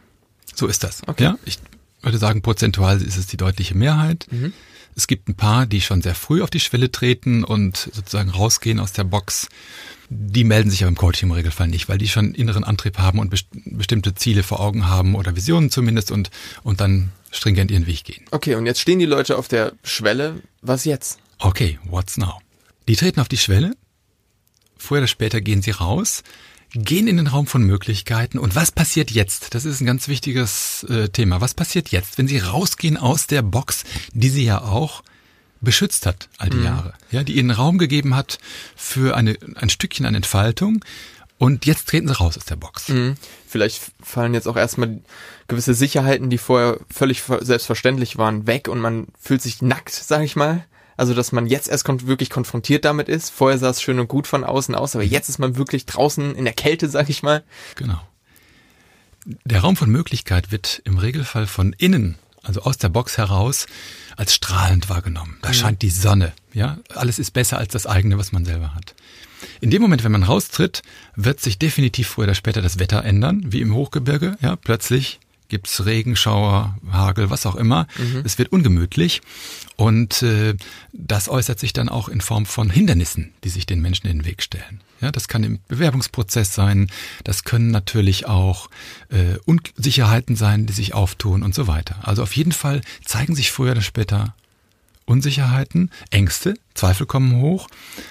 So 0.54 0.66
ist 0.66 0.84
das. 0.84 1.00
Okay. 1.06 1.24
Ja, 1.24 1.38
ich 1.44 1.58
würde 2.02 2.18
sagen, 2.18 2.42
prozentual 2.42 3.00
ist 3.00 3.16
es 3.16 3.26
die 3.26 3.38
deutliche 3.38 3.74
Mehrheit. 3.74 4.26
Es 4.94 5.06
gibt 5.06 5.28
ein 5.28 5.34
paar, 5.34 5.66
die 5.66 5.80
schon 5.80 6.02
sehr 6.02 6.14
früh 6.14 6.42
auf 6.42 6.50
die 6.50 6.60
Schwelle 6.60 6.90
treten 6.90 7.44
und 7.44 7.90
sozusagen 7.92 8.30
rausgehen 8.30 8.78
aus 8.78 8.92
der 8.92 9.04
Box. 9.04 9.48
Die 10.10 10.44
melden 10.44 10.70
sich 10.70 10.82
aber 10.82 10.90
im 10.90 10.96
Coaching 10.96 11.30
im 11.30 11.34
Regelfall 11.34 11.68
nicht, 11.68 11.88
weil 11.88 11.98
die 11.98 12.08
schon 12.08 12.34
inneren 12.34 12.64
Antrieb 12.64 12.98
haben 12.98 13.18
und 13.18 13.30
best 13.30 13.46
bestimmte 13.64 14.14
Ziele 14.14 14.42
vor 14.42 14.60
Augen 14.60 14.86
haben 14.86 15.14
oder 15.14 15.34
Visionen 15.36 15.70
zumindest 15.70 16.10
und, 16.10 16.30
und 16.62 16.80
dann 16.80 17.12
stringent 17.30 17.70
ihren 17.70 17.86
Weg 17.86 18.04
gehen. 18.04 18.24
Okay, 18.30 18.54
und 18.54 18.66
jetzt 18.66 18.80
stehen 18.80 18.98
die 18.98 19.06
Leute 19.06 19.38
auf 19.38 19.48
der 19.48 19.72
Schwelle. 19.82 20.42
Was 20.60 20.84
jetzt? 20.84 21.18
Okay, 21.38 21.78
what's 21.84 22.18
now? 22.18 22.40
Die 22.88 22.96
treten 22.96 23.20
auf 23.20 23.28
die 23.28 23.38
Schwelle. 23.38 23.74
Früher 24.76 24.98
oder 24.98 25.06
später 25.06 25.40
gehen 25.40 25.62
sie 25.62 25.70
raus, 25.70 26.22
gehen 26.74 27.06
in 27.06 27.16
den 27.16 27.26
Raum 27.26 27.46
von 27.46 27.62
Möglichkeiten. 27.62 28.38
Und 28.38 28.54
was 28.54 28.70
passiert 28.70 29.10
jetzt? 29.10 29.54
Das 29.54 29.64
ist 29.64 29.80
ein 29.80 29.86
ganz 29.86 30.08
wichtiges 30.08 30.84
äh, 30.84 31.08
Thema. 31.08 31.40
Was 31.40 31.54
passiert 31.54 31.90
jetzt, 31.90 32.18
wenn 32.18 32.28
Sie 32.28 32.38
rausgehen 32.38 32.96
aus 32.96 33.26
der 33.26 33.42
Box, 33.42 33.84
die 34.12 34.30
Sie 34.30 34.44
ja 34.44 34.62
auch 34.62 35.02
beschützt 35.60 36.06
hat 36.06 36.28
all 36.38 36.50
die 36.50 36.56
mhm. 36.56 36.64
Jahre, 36.64 36.94
ja, 37.10 37.22
die 37.22 37.38
Ihnen 37.38 37.52
Raum 37.52 37.78
gegeben 37.78 38.16
hat 38.16 38.38
für 38.74 39.16
eine, 39.16 39.36
ein 39.54 39.70
Stückchen 39.70 40.06
an 40.06 40.14
Entfaltung. 40.14 40.84
Und 41.38 41.66
jetzt 41.66 41.88
treten 41.88 42.08
Sie 42.08 42.14
raus 42.14 42.36
aus 42.36 42.44
der 42.44 42.56
Box. 42.56 42.88
Mhm. 42.88 43.16
Vielleicht 43.48 43.80
fallen 44.00 44.34
jetzt 44.34 44.46
auch 44.46 44.56
erstmal 44.56 45.00
gewisse 45.48 45.74
Sicherheiten, 45.74 46.30
die 46.30 46.38
vorher 46.38 46.78
völlig 46.88 47.22
selbstverständlich 47.40 48.16
waren, 48.16 48.46
weg 48.46 48.68
und 48.68 48.78
man 48.80 49.08
fühlt 49.20 49.42
sich 49.42 49.60
nackt, 49.60 49.90
sag 49.90 50.22
ich 50.22 50.36
mal. 50.36 50.64
Also, 50.96 51.14
dass 51.14 51.32
man 51.32 51.46
jetzt 51.46 51.68
erst 51.68 51.84
kon 51.84 52.06
wirklich 52.06 52.30
konfrontiert 52.30 52.84
damit 52.84 53.08
ist. 53.08 53.30
Vorher 53.30 53.58
sah 53.58 53.70
es 53.70 53.82
schön 53.82 53.98
und 53.98 54.08
gut 54.08 54.26
von 54.26 54.44
außen 54.44 54.74
aus, 54.74 54.94
aber 54.94 55.04
jetzt 55.04 55.28
ist 55.28 55.38
man 55.38 55.56
wirklich 55.56 55.86
draußen 55.86 56.34
in 56.34 56.44
der 56.44 56.54
Kälte, 56.54 56.88
sag 56.88 57.08
ich 57.08 57.22
mal. 57.22 57.42
Genau. 57.76 58.00
Der 59.44 59.60
Raum 59.60 59.76
von 59.76 59.90
Möglichkeit 59.90 60.50
wird 60.50 60.82
im 60.84 60.98
Regelfall 60.98 61.46
von 61.46 61.72
innen, 61.78 62.16
also 62.42 62.62
aus 62.62 62.76
der 62.76 62.88
Box 62.88 63.18
heraus, 63.18 63.66
als 64.16 64.34
strahlend 64.34 64.88
wahrgenommen. 64.88 65.38
Da 65.42 65.50
mhm. 65.50 65.54
scheint 65.54 65.82
die 65.82 65.90
Sonne, 65.90 66.32
ja. 66.52 66.78
Alles 66.94 67.18
ist 67.18 67.30
besser 67.30 67.58
als 67.58 67.72
das 67.72 67.86
eigene, 67.86 68.18
was 68.18 68.32
man 68.32 68.44
selber 68.44 68.74
hat. 68.74 68.94
In 69.60 69.70
dem 69.70 69.82
Moment, 69.82 70.04
wenn 70.04 70.12
man 70.12 70.22
raustritt, 70.22 70.82
wird 71.16 71.40
sich 71.40 71.58
definitiv 71.58 72.08
früher 72.08 72.24
oder 72.24 72.34
später 72.34 72.62
das 72.62 72.78
Wetter 72.78 73.04
ändern, 73.04 73.42
wie 73.46 73.60
im 73.60 73.74
Hochgebirge, 73.74 74.36
ja. 74.40 74.56
Plötzlich 74.56 75.20
gibt's 75.48 75.84
Regenschauer, 75.84 76.76
Hagel, 76.90 77.30
was 77.30 77.46
auch 77.46 77.56
immer. 77.56 77.86
Mhm. 77.98 78.22
Es 78.24 78.38
wird 78.38 78.52
ungemütlich 78.52 79.20
und 79.76 80.22
äh, 80.22 80.54
das 80.92 81.28
äußert 81.28 81.58
sich 81.58 81.72
dann 81.72 81.88
auch 81.88 82.08
in 82.08 82.20
Form 82.20 82.46
von 82.46 82.70
Hindernissen, 82.70 83.32
die 83.44 83.48
sich 83.48 83.66
den 83.66 83.80
Menschen 83.80 84.06
in 84.06 84.18
den 84.18 84.24
Weg 84.24 84.42
stellen. 84.42 84.80
Ja, 85.00 85.10
das 85.10 85.28
kann 85.28 85.44
im 85.44 85.58
Bewerbungsprozess 85.68 86.54
sein, 86.54 86.90
das 87.24 87.44
können 87.44 87.70
natürlich 87.70 88.26
auch 88.26 88.70
äh, 89.10 89.36
Unsicherheiten 89.44 90.36
sein, 90.36 90.66
die 90.66 90.72
sich 90.72 90.94
auftun 90.94 91.42
und 91.42 91.54
so 91.54 91.66
weiter. 91.66 91.96
Also 92.02 92.22
auf 92.22 92.36
jeden 92.36 92.52
Fall 92.52 92.80
zeigen 93.04 93.34
sich 93.34 93.50
früher 93.50 93.72
oder 93.72 93.82
später 93.82 94.34
Unsicherheiten, 95.04 95.90
Ängste, 96.10 96.54
Zweifel 96.74 97.06
kommen 97.06 97.40
hoch 97.40 97.68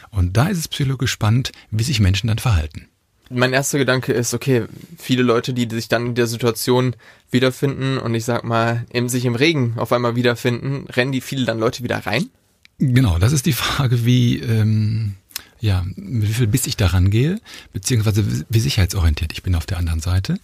und 0.09 0.35
da 0.35 0.47
ist 0.47 0.57
es 0.57 0.67
psychologisch 0.67 1.11
spannend, 1.11 1.51
wie 1.71 1.83
sich 1.83 1.99
Menschen 1.99 2.27
dann 2.27 2.37
verhalten 2.37 2.90
mein 3.31 3.53
erster 3.53 3.77
Gedanke 3.77 4.13
ist, 4.13 4.33
okay, 4.33 4.65
viele 4.97 5.23
Leute, 5.23 5.53
die 5.53 5.67
sich 5.69 5.87
dann 5.87 6.07
in 6.07 6.15
der 6.15 6.27
Situation 6.27 6.95
wiederfinden 7.31 7.97
und 7.97 8.13
ich 8.15 8.25
sag 8.25 8.43
mal, 8.43 8.85
eben 8.93 9.09
sich 9.09 9.25
im 9.25 9.35
Regen 9.35 9.75
auf 9.77 9.91
einmal 9.91 10.15
wiederfinden, 10.15 10.85
rennen 10.89 11.11
die 11.11 11.21
viele 11.21 11.45
dann 11.45 11.59
Leute 11.59 11.83
wieder 11.83 12.05
rein? 12.05 12.29
Genau, 12.77 13.19
das 13.19 13.31
ist 13.31 13.45
die 13.45 13.53
Frage, 13.53 14.05
wie, 14.05 14.39
ähm, 14.39 15.13
ja, 15.59 15.85
wie 15.95 16.33
viel 16.33 16.47
Biss 16.47 16.67
ich 16.67 16.77
daran 16.77 17.09
gehe, 17.09 17.39
beziehungsweise 17.73 18.25
wie 18.49 18.59
sicherheitsorientiert 18.59 19.33
ich 19.33 19.43
bin 19.43 19.55
auf 19.55 19.65
der 19.65 19.77
anderen 19.77 19.99
Seite. 19.99 20.39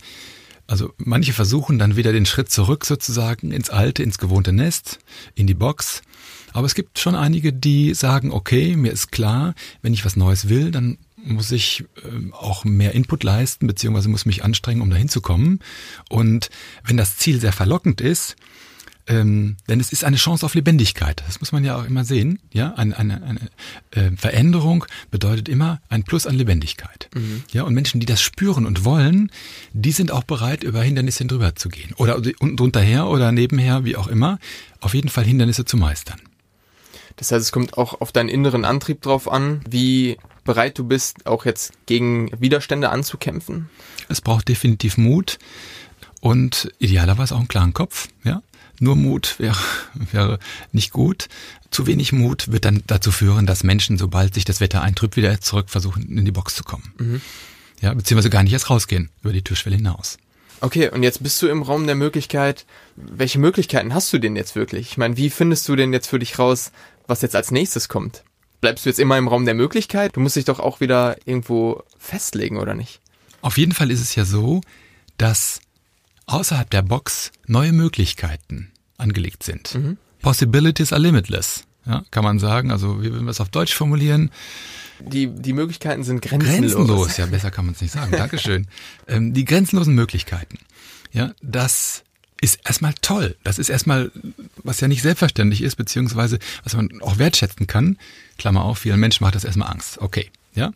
Also 0.67 0.93
manche 0.97 1.33
versuchen 1.33 1.79
dann 1.79 1.95
wieder 1.95 2.11
den 2.11 2.25
Schritt 2.25 2.51
zurück 2.51 2.85
sozusagen 2.85 3.51
ins 3.51 3.69
alte, 3.69 4.03
ins 4.03 4.17
gewohnte 4.17 4.51
Nest, 4.51 4.99
in 5.33 5.47
die 5.47 5.53
Box. 5.53 6.01
Aber 6.53 6.65
es 6.67 6.75
gibt 6.75 6.99
schon 6.99 7.15
einige, 7.15 7.53
die 7.53 7.93
sagen, 7.93 8.31
okay, 8.31 8.75
mir 8.75 8.91
ist 8.91 9.11
klar, 9.11 9.55
wenn 9.81 9.93
ich 9.93 10.05
was 10.05 10.15
Neues 10.17 10.49
will, 10.49 10.71
dann 10.71 10.97
muss 11.33 11.51
ich 11.51 11.85
äh, 12.03 12.31
auch 12.31 12.65
mehr 12.65 12.93
Input 12.93 13.23
leisten, 13.23 13.67
beziehungsweise 13.67 14.09
muss 14.09 14.25
mich 14.25 14.43
anstrengen, 14.43 14.81
um 14.81 14.89
dahin 14.89 15.09
zu 15.09 15.21
kommen. 15.21 15.59
Und 16.09 16.49
wenn 16.83 16.97
das 16.97 17.17
Ziel 17.17 17.39
sehr 17.39 17.53
verlockend 17.53 18.01
ist, 18.01 18.35
ähm, 19.07 19.55
denn 19.69 19.79
es 19.79 19.93
ist 19.93 20.03
eine 20.03 20.17
Chance 20.17 20.45
auf 20.45 20.53
Lebendigkeit. 20.53 21.23
Das 21.25 21.39
muss 21.39 21.51
man 21.51 21.63
ja 21.63 21.77
auch 21.77 21.85
immer 21.85 22.03
sehen. 22.03 22.39
Ja, 22.51 22.73
eine, 22.73 22.97
eine, 22.97 23.23
eine 23.23 23.39
äh, 23.91 24.15
Veränderung 24.17 24.85
bedeutet 25.11 25.47
immer 25.47 25.79
ein 25.87 26.03
Plus 26.03 26.27
an 26.27 26.35
Lebendigkeit. 26.35 27.09
Mhm. 27.15 27.43
Ja, 27.51 27.63
und 27.63 27.73
Menschen, 27.73 27.99
die 28.01 28.05
das 28.05 28.21
spüren 28.21 28.65
und 28.65 28.83
wollen, 28.83 29.31
die 29.71 29.93
sind 29.93 30.11
auch 30.11 30.23
bereit, 30.23 30.63
über 30.63 30.81
Hindernisse 30.81 31.25
drüber 31.25 31.55
zu 31.55 31.69
gehen 31.69 31.93
oder 31.95 32.17
unten 32.17 32.57
drunter 32.57 32.81
her 32.81 33.07
oder 33.07 33.31
nebenher, 33.31 33.85
wie 33.85 33.95
auch 33.95 34.07
immer. 34.07 34.39
Auf 34.81 34.93
jeden 34.93 35.09
Fall 35.09 35.23
Hindernisse 35.23 35.63
zu 35.63 35.77
meistern. 35.77 36.19
Das 37.15 37.31
heißt, 37.31 37.45
es 37.45 37.51
kommt 37.51 37.77
auch 37.77 38.01
auf 38.01 38.11
deinen 38.11 38.29
inneren 38.29 38.65
Antrieb 38.65 39.01
drauf 39.01 39.31
an, 39.31 39.61
wie 39.67 40.17
bereit 40.47 40.79
du 40.79 40.83
bist, 40.83 41.27
auch 41.27 41.45
jetzt 41.45 41.73
gegen 41.85 42.31
Widerstände 42.41 42.89
anzukämpfen? 42.89 43.69
Es 44.09 44.21
braucht 44.21 44.47
definitiv 44.47 44.97
Mut 44.97 45.37
und 46.21 46.71
idealerweise 46.79 47.35
auch 47.35 47.39
einen 47.39 47.47
klaren 47.47 47.73
Kopf, 47.73 48.07
ja. 48.23 48.41
Nur 48.79 48.95
Mut 48.95 49.35
wäre, 49.39 49.57
wäre 50.11 50.39
nicht 50.71 50.91
gut. 50.91 51.29
Zu 51.71 51.85
wenig 51.85 52.11
Mut 52.13 52.51
wird 52.51 52.65
dann 52.65 52.83
dazu 52.87 53.11
führen, 53.11 53.45
dass 53.45 53.63
Menschen, 53.63 53.97
sobald 53.97 54.33
sich 54.33 54.45
das 54.45 54.59
Wetter 54.59 54.81
eintrübt, 54.81 55.17
wieder 55.17 55.39
zurück 55.41 55.69
versuchen, 55.69 56.17
in 56.17 56.25
die 56.25 56.31
Box 56.31 56.55
zu 56.55 56.63
kommen. 56.63 56.93
Mhm. 56.97 57.21
Ja, 57.81 57.93
beziehungsweise 57.93 58.29
gar 58.29 58.43
nicht 58.43 58.53
erst 58.53 58.69
rausgehen, 58.69 59.09
über 59.21 59.33
die 59.33 59.43
Türschwelle 59.43 59.75
hinaus. 59.75 60.17
Okay, 60.61 60.89
und 60.89 61.03
jetzt 61.03 61.21
bist 61.21 61.41
du 61.41 61.47
im 61.47 61.61
Raum 61.61 61.85
der 61.85 61.95
Möglichkeit. 61.95 62.65
Welche 62.95 63.37
Möglichkeiten 63.37 63.93
hast 63.93 64.11
du 64.13 64.17
denn 64.17 64.35
jetzt 64.35 64.55
wirklich? 64.55 64.91
Ich 64.91 64.97
meine, 64.97 65.17
wie 65.17 65.29
findest 65.29 65.67
du 65.67 65.75
denn 65.75 65.93
jetzt 65.93 66.07
für 66.07 66.17
dich 66.17 66.39
raus, 66.39 66.71
was 67.05 67.21
jetzt 67.21 67.35
als 67.35 67.51
nächstes 67.51 67.89
kommt? 67.89 68.23
Bleibst 68.61 68.85
du 68.85 68.89
jetzt 68.89 68.99
immer 68.99 69.17
im 69.17 69.27
Raum 69.27 69.45
der 69.45 69.53
Möglichkeit? 69.53 70.15
Du 70.15 70.19
musst 70.19 70.35
dich 70.35 70.45
doch 70.45 70.59
auch 70.59 70.79
wieder 70.79 71.17
irgendwo 71.25 71.83
festlegen, 71.97 72.57
oder 72.57 72.73
nicht? 72.73 73.01
Auf 73.41 73.57
jeden 73.57 73.71
Fall 73.71 73.91
ist 73.91 74.01
es 74.01 74.15
ja 74.15 74.25
so, 74.25 74.61
dass 75.17 75.61
außerhalb 76.25 76.69
der 76.69 76.81
Box 76.81 77.31
neue 77.45 77.71
Möglichkeiten 77.71 78.71
angelegt 78.97 79.43
sind. 79.43 79.75
Mhm. 79.75 79.97
Possibilities 80.21 80.91
are 80.91 81.01
limitless, 81.01 81.63
ja, 81.85 82.03
kann 82.11 82.23
man 82.23 82.39
sagen. 82.39 82.71
Also 82.71 83.01
wie 83.01 83.11
würden 83.11 83.25
wir 83.25 83.31
es 83.31 83.39
auf 83.39 83.49
Deutsch 83.49 83.73
formulieren? 83.73 84.31
Die, 84.99 85.27
die 85.27 85.53
Möglichkeiten 85.53 86.03
sind 86.03 86.21
grenzenlos. 86.21 86.73
Grenzenlos, 86.73 87.17
ja, 87.17 87.27
besser 87.27 87.51
kann 87.51 87.65
man 87.65 87.75
es 87.75 87.81
nicht 87.81 87.93
sagen. 87.93 88.11
Dankeschön. 88.17 88.67
ähm, 89.07 89.33
die 89.33 89.45
grenzenlosen 89.45 89.93
Möglichkeiten. 89.93 90.57
Ja, 91.11 91.33
das 91.41 92.03
ist 92.41 92.59
erstmal 92.65 92.93
toll. 93.01 93.35
Das 93.43 93.57
ist 93.57 93.69
erstmal, 93.69 94.11
was 94.63 94.79
ja 94.79 94.87
nicht 94.87 95.01
selbstverständlich 95.01 95.61
ist, 95.61 95.75
beziehungsweise 95.75 96.39
was 96.63 96.75
man 96.75 97.01
auch 97.01 97.17
wertschätzen 97.17 97.67
kann. 97.67 97.97
Klammer 98.37 98.63
auf, 98.63 98.79
vielen 98.79 98.99
Menschen 98.99 99.23
macht 99.23 99.35
das 99.35 99.43
erstmal 99.43 99.71
Angst. 99.71 99.99
Okay, 99.99 100.29
ja. 100.53 100.71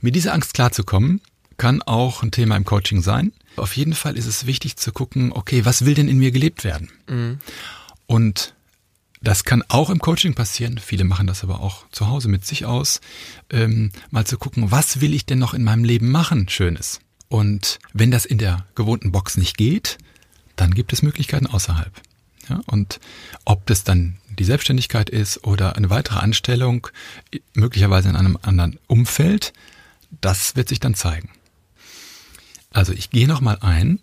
Mit 0.00 0.14
dieser 0.14 0.32
Angst 0.32 0.54
klarzukommen, 0.54 1.20
kann 1.56 1.82
auch 1.82 2.22
ein 2.22 2.30
Thema 2.30 2.56
im 2.56 2.64
Coaching 2.64 3.02
sein. 3.02 3.32
Auf 3.56 3.76
jeden 3.76 3.94
Fall 3.94 4.16
ist 4.16 4.26
es 4.26 4.46
wichtig 4.46 4.76
zu 4.76 4.92
gucken, 4.92 5.32
okay, 5.32 5.64
was 5.64 5.84
will 5.84 5.94
denn 5.94 6.08
in 6.08 6.18
mir 6.18 6.30
gelebt 6.30 6.64
werden? 6.64 6.90
Mhm. 7.08 7.38
Und 8.06 8.54
das 9.22 9.44
kann 9.44 9.62
auch 9.68 9.88
im 9.90 10.00
Coaching 10.00 10.34
passieren. 10.34 10.78
Viele 10.78 11.04
machen 11.04 11.26
das 11.26 11.42
aber 11.42 11.60
auch 11.60 11.88
zu 11.90 12.08
Hause 12.08 12.28
mit 12.28 12.44
sich 12.44 12.66
aus. 12.66 13.00
Ähm, 13.50 13.90
mal 14.10 14.26
zu 14.26 14.36
gucken, 14.36 14.70
was 14.70 15.00
will 15.00 15.14
ich 15.14 15.24
denn 15.24 15.38
noch 15.38 15.54
in 15.54 15.64
meinem 15.64 15.84
Leben 15.84 16.10
machen? 16.10 16.48
Schönes. 16.48 17.00
Und 17.28 17.78
wenn 17.92 18.10
das 18.10 18.26
in 18.26 18.38
der 18.38 18.66
gewohnten 18.74 19.12
Box 19.12 19.36
nicht 19.36 19.56
geht, 19.56 19.98
dann 20.56 20.74
gibt 20.74 20.92
es 20.92 21.02
Möglichkeiten 21.02 21.46
außerhalb. 21.46 21.92
Ja, 22.48 22.60
und 22.66 23.00
ob 23.44 23.66
das 23.66 23.84
dann 23.84 24.16
die 24.38 24.44
Selbstständigkeit 24.44 25.08
ist 25.10 25.44
oder 25.44 25.76
eine 25.76 25.90
weitere 25.90 26.18
Anstellung, 26.18 26.88
möglicherweise 27.54 28.08
in 28.08 28.16
einem 28.16 28.38
anderen 28.42 28.78
Umfeld, 28.86 29.52
das 30.20 30.56
wird 30.56 30.68
sich 30.68 30.80
dann 30.80 30.94
zeigen. 30.94 31.30
Also 32.70 32.92
ich 32.92 33.10
gehe 33.10 33.28
nochmal 33.28 33.58
ein 33.60 34.00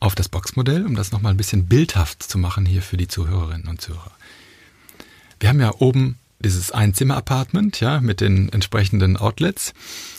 auf 0.00 0.14
das 0.14 0.28
Boxmodell, 0.28 0.86
um 0.86 0.94
das 0.94 1.12
nochmal 1.12 1.32
ein 1.32 1.36
bisschen 1.36 1.66
bildhaft 1.66 2.22
zu 2.22 2.38
machen 2.38 2.66
hier 2.66 2.82
für 2.82 2.96
die 2.96 3.08
Zuhörerinnen 3.08 3.68
und 3.68 3.80
Zuhörer. 3.80 4.12
Wir 5.40 5.48
haben 5.48 5.60
ja 5.60 5.72
oben 5.78 6.18
dieses 6.40 6.72
Einzimmer-Apartment, 6.72 7.80
ja, 7.80 8.00
mit 8.00 8.20
den 8.20 8.48
entsprechenden 8.52 9.16
Outlets 9.16 9.74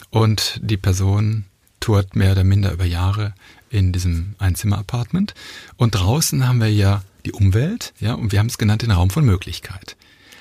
und 0.10 0.60
die 0.62 0.78
Person 0.78 1.46
tourt 1.80 2.16
mehr 2.16 2.32
oder 2.32 2.44
minder 2.44 2.72
über 2.72 2.86
Jahre 2.86 3.34
in 3.74 3.92
diesem 3.92 4.36
Einzimmer-Apartment. 4.38 5.34
Und 5.76 5.96
draußen 5.96 6.48
haben 6.48 6.60
wir 6.60 6.72
ja 6.72 7.02
die 7.26 7.32
Umwelt, 7.32 7.94
ja, 8.00 8.14
und 8.14 8.32
wir 8.32 8.40
haben 8.40 8.48
es 8.48 8.58
genannt 8.58 8.84
den 8.84 8.92
Raum 8.92 9.10
von 9.10 9.26
Möglichkeit. 9.26 9.96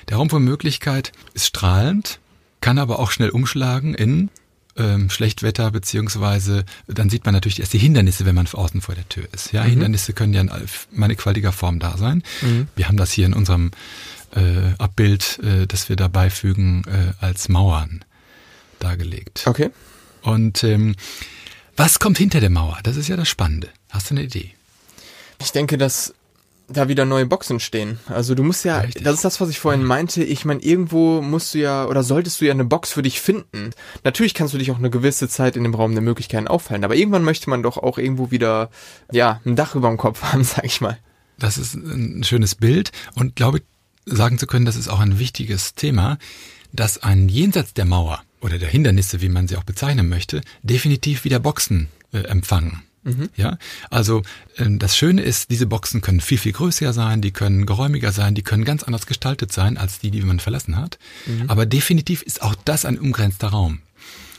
Der 0.09 0.17
Raum 0.17 0.29
von 0.29 0.43
Möglichkeit 0.43 1.11
ist 1.33 1.47
strahlend, 1.47 2.19
kann 2.61 2.77
aber 2.77 2.99
auch 2.99 3.11
schnell 3.11 3.29
umschlagen 3.29 3.95
in 3.95 4.29
ähm, 4.75 5.09
Schlechtwetter, 5.09 5.71
beziehungsweise 5.71 6.65
dann 6.87 7.09
sieht 7.09 7.25
man 7.25 7.33
natürlich 7.33 7.59
erst 7.59 7.73
die 7.73 7.79
Hindernisse, 7.79 8.25
wenn 8.25 8.35
man 8.35 8.47
außen 8.47 8.81
vor 8.81 8.95
der 8.95 9.07
Tür 9.09 9.25
ist. 9.31 9.51
Ja, 9.51 9.63
mhm. 9.63 9.69
Hindernisse 9.69 10.13
können 10.13 10.33
ja 10.33 10.41
in 10.41 10.51
mannigfaltiger 10.91 11.51
Form 11.51 11.79
da 11.79 11.97
sein. 11.97 12.23
Mhm. 12.41 12.67
Wir 12.75 12.87
haben 12.87 12.97
das 12.97 13.11
hier 13.11 13.25
in 13.25 13.33
unserem 13.33 13.71
äh, 14.35 14.73
Abbild, 14.77 15.39
äh, 15.43 15.67
das 15.67 15.89
wir 15.89 15.95
dabei 15.95 16.29
fügen, 16.29 16.83
äh, 16.87 17.13
als 17.23 17.49
Mauern 17.49 18.03
dargelegt. 18.79 19.43
Okay. 19.45 19.69
Und 20.21 20.63
ähm, 20.63 20.95
was 21.75 21.99
kommt 21.99 22.17
hinter 22.17 22.39
der 22.39 22.49
Mauer? 22.49 22.79
Das 22.83 22.97
ist 22.97 23.07
ja 23.07 23.15
das 23.15 23.29
Spannende. 23.29 23.69
Hast 23.89 24.09
du 24.09 24.15
eine 24.15 24.23
Idee? 24.23 24.51
Ich 25.39 25.51
denke, 25.51 25.77
dass 25.77 26.13
da 26.67 26.87
wieder 26.87 27.05
neue 27.05 27.25
Boxen 27.25 27.59
stehen. 27.59 27.99
Also 28.07 28.35
du 28.35 28.43
musst 28.43 28.63
ja, 28.65 28.79
Richtig. 28.79 29.03
das 29.03 29.15
ist 29.15 29.25
das, 29.25 29.41
was 29.41 29.49
ich 29.49 29.59
vorhin 29.59 29.83
meinte. 29.83 30.23
Ich 30.23 30.45
meine, 30.45 30.61
irgendwo 30.61 31.21
musst 31.21 31.53
du 31.53 31.59
ja 31.59 31.85
oder 31.85 32.03
solltest 32.03 32.41
du 32.41 32.45
ja 32.45 32.51
eine 32.51 32.65
Box 32.65 32.91
für 32.91 33.01
dich 33.01 33.19
finden. 33.19 33.71
Natürlich 34.03 34.33
kannst 34.33 34.53
du 34.53 34.57
dich 34.57 34.71
auch 34.71 34.77
eine 34.77 34.89
gewisse 34.89 35.27
Zeit 35.27 35.55
in 35.55 35.63
dem 35.63 35.75
Raum 35.75 35.93
der 35.93 36.01
Möglichkeiten 36.01 36.47
auffallen, 36.47 36.83
aber 36.83 36.95
irgendwann 36.95 37.23
möchte 37.23 37.49
man 37.49 37.63
doch 37.63 37.77
auch 37.77 37.97
irgendwo 37.97 38.31
wieder, 38.31 38.69
ja, 39.11 39.41
ein 39.45 39.55
Dach 39.55 39.75
über 39.75 39.89
dem 39.89 39.97
Kopf 39.97 40.21
haben, 40.33 40.43
sag 40.43 40.65
ich 40.65 40.81
mal. 40.81 40.97
Das 41.37 41.57
ist 41.57 41.73
ein 41.73 42.23
schönes 42.23 42.55
Bild 42.55 42.91
und 43.15 43.35
glaube 43.35 43.61
sagen 44.05 44.37
zu 44.37 44.47
können, 44.47 44.65
das 44.65 44.75
ist 44.75 44.89
auch 44.89 44.99
ein 44.99 45.19
wichtiges 45.19 45.75
Thema, 45.75 46.17
dass 46.71 47.01
ein 47.01 47.29
Jenseits 47.29 47.73
der 47.73 47.85
Mauer 47.85 48.21
oder 48.43 48.59
der 48.59 48.69
Hindernisse, 48.69 49.21
wie 49.21 49.29
man 49.29 49.47
sie 49.47 49.57
auch 49.57 49.63
bezeichnen 49.63 50.09
möchte, 50.09 50.41
definitiv 50.61 51.23
wieder 51.23 51.39
Boxen 51.39 51.87
äh, 52.11 52.19
empfangen. 52.19 52.83
Mhm. 53.03 53.29
Ja, 53.35 53.57
also 53.89 54.21
äh, 54.57 54.65
das 54.69 54.95
Schöne 54.95 55.21
ist, 55.21 55.49
diese 55.49 55.65
Boxen 55.65 56.01
können 56.01 56.21
viel, 56.21 56.37
viel 56.37 56.53
größer 56.53 56.93
sein, 56.93 57.21
die 57.21 57.31
können 57.31 57.65
geräumiger 57.65 58.11
sein, 58.11 58.35
die 58.35 58.43
können 58.43 58.65
ganz 58.65 58.83
anders 58.83 59.07
gestaltet 59.07 59.51
sein 59.51 59.77
als 59.77 59.99
die, 59.99 60.11
die 60.11 60.21
man 60.21 60.39
verlassen 60.39 60.77
hat. 60.77 60.99
Mhm. 61.25 61.49
Aber 61.49 61.65
definitiv 61.65 62.21
ist 62.21 62.41
auch 62.41 62.55
das 62.55 62.85
ein 62.85 62.99
umgrenzter 62.99 63.49
Raum. 63.49 63.79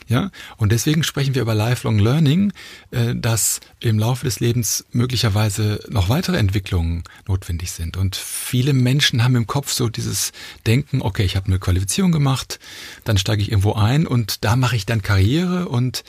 Ja, 0.07 0.31
und 0.59 0.71
deswegen 0.71 1.03
sprechen 1.03 1.35
wir 1.35 1.41
über 1.41 1.55
Lifelong 1.55 1.99
Learning, 1.99 2.53
äh, 2.91 3.15
dass 3.15 3.61
im 3.81 3.99
Laufe 3.99 4.27
des 4.27 4.39
Lebens 4.39 4.85
möglicherweise 4.93 5.81
noch 5.89 6.11
weitere 6.11 6.37
Entwicklungen 6.37 7.05
notwendig 7.27 7.73
sind. 7.73 7.97
Und 7.97 8.15
viele 8.15 8.75
Menschen 8.75 9.25
haben 9.25 9.35
im 9.35 9.47
Kopf 9.47 9.73
so 9.73 9.89
dieses 9.89 10.33
Denken, 10.67 11.01
okay, 11.01 11.25
ich 11.25 11.37
habe 11.37 11.47
eine 11.47 11.59
Qualifizierung 11.59 12.13
gemacht, 12.13 12.59
dann 13.05 13.17
steige 13.17 13.41
ich 13.41 13.51
irgendwo 13.51 13.73
ein 13.73 14.07
und 14.07 14.45
da 14.45 14.57
mache 14.57 14.77
ich 14.77 14.85
dann 14.85 15.01
Karriere 15.01 15.69
und 15.69 16.05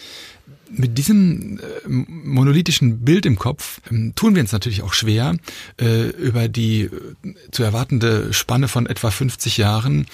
mit 0.78 0.98
diesem 0.98 1.60
äh, 1.60 1.62
monolithischen 1.88 3.04
Bild 3.04 3.26
im 3.26 3.38
Kopf 3.38 3.82
ähm, 3.90 4.14
tun 4.16 4.36
wir 4.36 4.42
uns 4.42 4.52
natürlich 4.52 4.84
auch 4.84 4.94
schwer, 4.94 5.38
äh, 5.80 6.10
über 6.10 6.48
die 6.48 6.82
äh, 6.84 6.92
zu 7.52 7.64
erwartende 7.64 8.34
Spanne 8.34 8.68
von 8.68 8.86
etwa 8.86 9.12
50 9.12 9.58
Jahren 9.58 10.08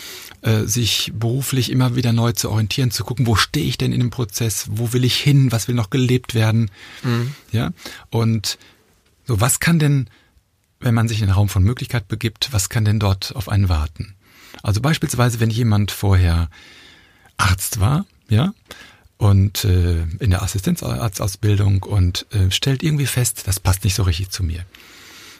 sich 0.65 1.11
beruflich 1.13 1.71
immer 1.71 1.95
wieder 1.95 2.13
neu 2.13 2.31
zu 2.31 2.49
orientieren, 2.49 2.89
zu 2.89 3.03
gucken, 3.03 3.27
wo 3.27 3.35
stehe 3.35 3.67
ich 3.67 3.77
denn 3.77 3.91
in 3.91 3.99
dem 3.99 4.09
Prozess, 4.09 4.65
wo 4.71 4.91
will 4.91 5.03
ich 5.03 5.17
hin, 5.17 5.51
was 5.51 5.67
will 5.67 5.75
noch 5.75 5.91
gelebt 5.91 6.33
werden, 6.33 6.71
mhm. 7.03 7.35
ja, 7.51 7.69
und 8.09 8.57
so, 9.27 9.39
was 9.39 9.59
kann 9.59 9.77
denn, 9.77 10.09
wenn 10.79 10.95
man 10.95 11.07
sich 11.07 11.21
in 11.21 11.27
den 11.27 11.35
Raum 11.35 11.47
von 11.47 11.63
Möglichkeit 11.63 12.07
begibt, 12.07 12.49
was 12.53 12.69
kann 12.69 12.85
denn 12.85 12.99
dort 12.99 13.35
auf 13.35 13.49
einen 13.49 13.69
warten? 13.69 14.15
Also 14.63 14.81
beispielsweise, 14.81 15.39
wenn 15.39 15.51
jemand 15.51 15.91
vorher 15.91 16.49
Arzt 17.37 17.79
war, 17.79 18.05
ja, 18.29 18.53
und 19.21 19.65
äh, 19.65 20.01
in 20.19 20.31
der 20.31 20.41
Assistenzarztausbildung 20.41 21.83
und 21.83 22.25
äh, 22.31 22.49
stellt 22.49 22.81
irgendwie 22.81 23.05
fest, 23.05 23.43
das 23.45 23.59
passt 23.59 23.83
nicht 23.83 23.93
so 23.93 24.01
richtig 24.01 24.31
zu 24.31 24.43
mir. 24.43 24.65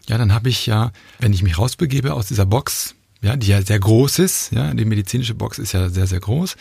Ja, 0.07 0.19
dann 0.19 0.35
habe 0.35 0.49
ich 0.49 0.67
ja, 0.67 0.91
wenn 1.17 1.33
ich 1.33 1.41
mich 1.41 1.57
rausbegebe 1.57 2.13
aus 2.13 2.27
dieser 2.27 2.45
Box, 2.45 2.93
ja, 3.23 3.35
die 3.35 3.47
ja 3.47 3.63
sehr 3.63 3.79
groß 3.79 4.19
ist, 4.19 4.51
ja, 4.51 4.71
die 4.75 4.85
medizinische 4.85 5.33
Box 5.33 5.57
ist 5.57 5.71
ja 5.71 5.89
sehr, 5.89 6.05
sehr 6.05 6.19
groß, 6.19 6.57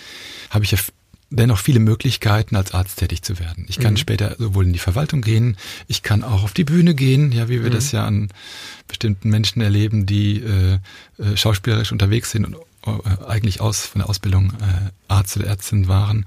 habe 0.48 0.64
ich 0.64 0.70
ja 0.70 0.78
dennoch 1.28 1.58
viele 1.58 1.78
Möglichkeiten, 1.78 2.56
als 2.56 2.72
Arzt 2.72 2.98
tätig 2.98 3.20
zu 3.20 3.38
werden. 3.38 3.66
Ich 3.68 3.78
kann 3.78 3.92
mhm. 3.92 3.98
später 3.98 4.36
sowohl 4.38 4.64
in 4.64 4.72
die 4.72 4.78
Verwaltung 4.78 5.20
gehen, 5.20 5.58
ich 5.88 6.02
kann 6.02 6.24
auch 6.24 6.42
auf 6.42 6.54
die 6.54 6.64
Bühne 6.64 6.94
gehen, 6.94 7.32
ja, 7.32 7.50
wie 7.50 7.62
wir 7.62 7.68
mhm. 7.68 7.74
das 7.74 7.92
ja 7.92 8.06
an 8.06 8.28
bestimmten 8.88 9.28
Menschen 9.28 9.60
erleben, 9.60 10.06
die 10.06 10.38
äh, 10.38 10.78
äh, 11.18 11.36
schauspielerisch 11.36 11.92
unterwegs 11.92 12.30
sind 12.30 12.46
und 12.46 12.56
eigentlich 13.26 13.60
aus 13.60 13.86
von 13.86 14.00
der 14.00 14.08
Ausbildung 14.08 14.52
äh, 14.60 14.90
Arzt 15.08 15.36
oder 15.36 15.46
Ärztin 15.46 15.88
waren. 15.88 16.24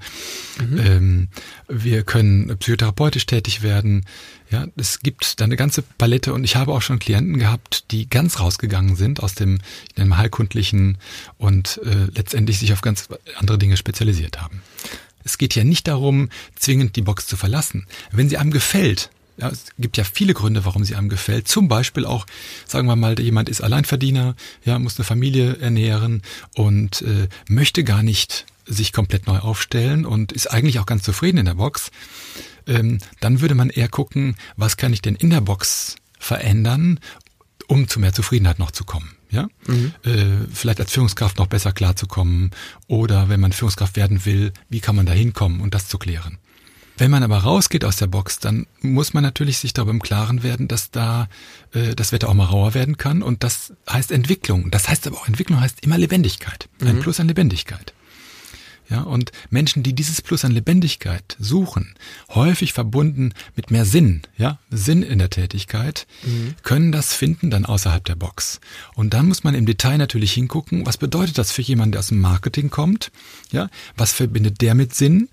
Mhm. 0.60 0.78
Ähm, 0.78 1.28
wir 1.68 2.04
können 2.04 2.56
psychotherapeutisch 2.58 3.26
tätig 3.26 3.62
werden. 3.62 4.04
Ja, 4.50 4.66
es 4.76 5.00
gibt 5.00 5.40
da 5.40 5.44
eine 5.44 5.56
ganze 5.56 5.82
Palette 5.82 6.32
und 6.32 6.44
ich 6.44 6.54
habe 6.54 6.72
auch 6.72 6.82
schon 6.82 6.98
Klienten 6.98 7.38
gehabt, 7.38 7.90
die 7.90 8.08
ganz 8.08 8.38
rausgegangen 8.38 8.94
sind 8.94 9.22
aus 9.22 9.34
dem, 9.34 9.58
dem 9.98 10.16
heilkundlichen 10.16 10.98
und 11.38 11.80
äh, 11.84 12.06
letztendlich 12.14 12.58
sich 12.58 12.72
auf 12.72 12.82
ganz 12.82 13.08
andere 13.36 13.58
Dinge 13.58 13.76
spezialisiert 13.76 14.40
haben. 14.40 14.62
Es 15.24 15.38
geht 15.38 15.54
ja 15.54 15.64
nicht 15.64 15.88
darum, 15.88 16.28
zwingend 16.54 16.96
die 16.96 17.02
Box 17.02 17.26
zu 17.26 17.36
verlassen. 17.36 17.86
Wenn 18.12 18.28
sie 18.28 18.36
einem 18.36 18.50
gefällt, 18.50 19.10
ja, 19.36 19.48
es 19.48 19.66
gibt 19.78 19.96
ja 19.96 20.04
viele 20.04 20.34
Gründe, 20.34 20.64
warum 20.64 20.84
sie 20.84 20.94
einem 20.94 21.08
gefällt. 21.08 21.48
Zum 21.48 21.68
Beispiel 21.68 22.04
auch, 22.04 22.26
sagen 22.66 22.86
wir 22.86 22.96
mal, 22.96 23.18
jemand 23.18 23.48
ist 23.48 23.60
Alleinverdiener, 23.60 24.36
ja, 24.64 24.78
muss 24.78 24.98
eine 24.98 25.04
Familie 25.04 25.56
ernähren 25.58 26.22
und 26.54 27.02
äh, 27.02 27.28
möchte 27.48 27.84
gar 27.84 28.02
nicht 28.02 28.46
sich 28.66 28.92
komplett 28.92 29.26
neu 29.26 29.38
aufstellen 29.38 30.06
und 30.06 30.32
ist 30.32 30.50
eigentlich 30.50 30.78
auch 30.78 30.86
ganz 30.86 31.02
zufrieden 31.02 31.38
in 31.38 31.46
der 31.46 31.54
Box. 31.54 31.90
Ähm, 32.66 32.98
dann 33.20 33.40
würde 33.40 33.54
man 33.54 33.70
eher 33.70 33.88
gucken, 33.88 34.36
was 34.56 34.76
kann 34.76 34.92
ich 34.92 35.02
denn 35.02 35.16
in 35.16 35.30
der 35.30 35.42
Box 35.42 35.96
verändern, 36.18 37.00
um 37.66 37.88
zu 37.88 38.00
mehr 38.00 38.12
Zufriedenheit 38.12 38.58
noch 38.58 38.70
zu 38.70 38.84
kommen. 38.84 39.10
Ja, 39.30 39.48
mhm. 39.66 39.92
äh, 40.04 40.46
vielleicht 40.52 40.78
als 40.78 40.92
Führungskraft 40.92 41.38
noch 41.38 41.48
besser 41.48 41.72
klarzukommen 41.72 42.52
oder 42.86 43.28
wenn 43.28 43.40
man 43.40 43.50
Führungskraft 43.50 43.96
werden 43.96 44.24
will, 44.24 44.52
wie 44.68 44.78
kann 44.78 44.94
man 44.94 45.06
da 45.06 45.12
hinkommen 45.12 45.60
und 45.60 45.74
das 45.74 45.88
zu 45.88 45.98
klären. 45.98 46.38
Wenn 46.96 47.10
man 47.10 47.22
aber 47.22 47.38
rausgeht 47.38 47.84
aus 47.84 47.96
der 47.96 48.06
Box, 48.06 48.38
dann 48.38 48.66
muss 48.80 49.14
man 49.14 49.24
natürlich 49.24 49.58
sich 49.58 49.72
darüber 49.72 49.90
im 49.90 50.02
Klaren 50.02 50.42
werden, 50.42 50.68
dass 50.68 50.90
da 50.90 51.28
äh, 51.72 51.94
das 51.94 52.12
Wetter 52.12 52.28
auch 52.28 52.34
mal 52.34 52.44
rauer 52.44 52.74
werden 52.74 52.96
kann 52.96 53.22
und 53.22 53.42
das 53.42 53.72
heißt 53.90 54.12
Entwicklung. 54.12 54.70
Das 54.70 54.88
heißt 54.88 55.06
aber 55.06 55.16
auch 55.16 55.26
Entwicklung 55.26 55.60
heißt 55.60 55.84
immer 55.84 55.98
Lebendigkeit. 55.98 56.68
Ein 56.80 56.96
mhm. 56.96 57.00
Plus 57.00 57.18
an 57.18 57.28
Lebendigkeit. 57.28 57.92
Ja, 58.90 59.00
und 59.00 59.32
Menschen, 59.48 59.82
die 59.82 59.94
dieses 59.94 60.20
Plus 60.20 60.44
an 60.44 60.52
Lebendigkeit 60.52 61.36
suchen, 61.38 61.94
häufig 62.28 62.74
verbunden 62.74 63.32
mit 63.56 63.70
mehr 63.70 63.86
Sinn, 63.86 64.22
ja, 64.36 64.58
Sinn 64.70 65.02
in 65.02 65.18
der 65.18 65.30
Tätigkeit, 65.30 66.06
mhm. 66.22 66.54
können 66.62 66.92
das 66.92 67.14
finden 67.14 67.50
dann 67.50 67.64
außerhalb 67.64 68.04
der 68.04 68.14
Box. 68.14 68.60
Und 68.94 69.14
dann 69.14 69.26
muss 69.26 69.42
man 69.42 69.54
im 69.54 69.64
Detail 69.64 69.96
natürlich 69.96 70.32
hingucken, 70.32 70.84
was 70.84 70.98
bedeutet 70.98 71.38
das 71.38 71.50
für 71.50 71.62
jemanden, 71.62 71.92
der 71.92 72.00
aus 72.00 72.08
dem 72.08 72.20
Marketing 72.20 72.68
kommt, 72.68 73.10
ja, 73.50 73.70
was 73.96 74.12
verbindet 74.12 74.60
der 74.60 74.74
mit 74.74 74.94
Sinn, 74.94 75.30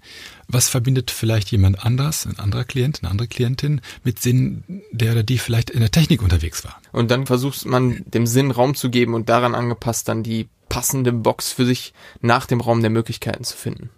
was 0.53 0.69
verbindet 0.69 1.11
vielleicht 1.11 1.51
jemand 1.51 1.85
anders, 1.85 2.25
ein 2.25 2.39
anderer 2.39 2.63
Klient, 2.63 2.99
eine 3.01 3.11
andere 3.11 3.27
Klientin 3.27 3.81
mit 4.03 4.19
Sinn, 4.19 4.63
der 4.91 5.13
oder 5.13 5.23
die 5.23 5.37
vielleicht 5.37 5.69
in 5.69 5.79
der 5.79 5.91
Technik 5.91 6.21
unterwegs 6.21 6.63
war. 6.63 6.81
Und 6.91 7.11
dann 7.11 7.25
versucht 7.25 7.65
man 7.65 8.03
dem 8.05 8.27
Sinn 8.27 8.51
Raum 8.51 8.75
zu 8.75 8.89
geben 8.89 9.13
und 9.13 9.29
daran 9.29 9.55
angepasst 9.55 10.07
dann 10.07 10.23
die 10.23 10.47
passende 10.69 11.11
Box 11.11 11.51
für 11.51 11.65
sich 11.65 11.93
nach 12.21 12.45
dem 12.45 12.61
Raum 12.61 12.81
der 12.81 12.89
Möglichkeiten 12.89 13.43
zu 13.43 13.57
finden. 13.57 13.89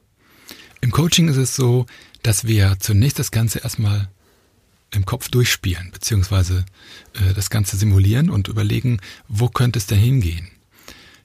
Im 0.81 0.91
Coaching 0.91 1.27
ist 1.29 1.37
es 1.37 1.55
so, 1.55 1.85
dass 2.23 2.47
wir 2.47 2.77
zunächst 2.79 3.19
das 3.19 3.31
Ganze 3.31 3.59
erstmal 3.59 4.09
im 4.91 5.05
Kopf 5.05 5.29
durchspielen, 5.29 5.91
beziehungsweise 5.91 6.65
äh, 7.13 7.33
das 7.33 7.49
Ganze 7.49 7.77
simulieren 7.77 8.29
und 8.29 8.47
überlegen, 8.47 8.99
wo 9.27 9.49
könnte 9.49 9.79
es 9.79 9.87
denn 9.87 9.99
hingehen? 9.99 10.49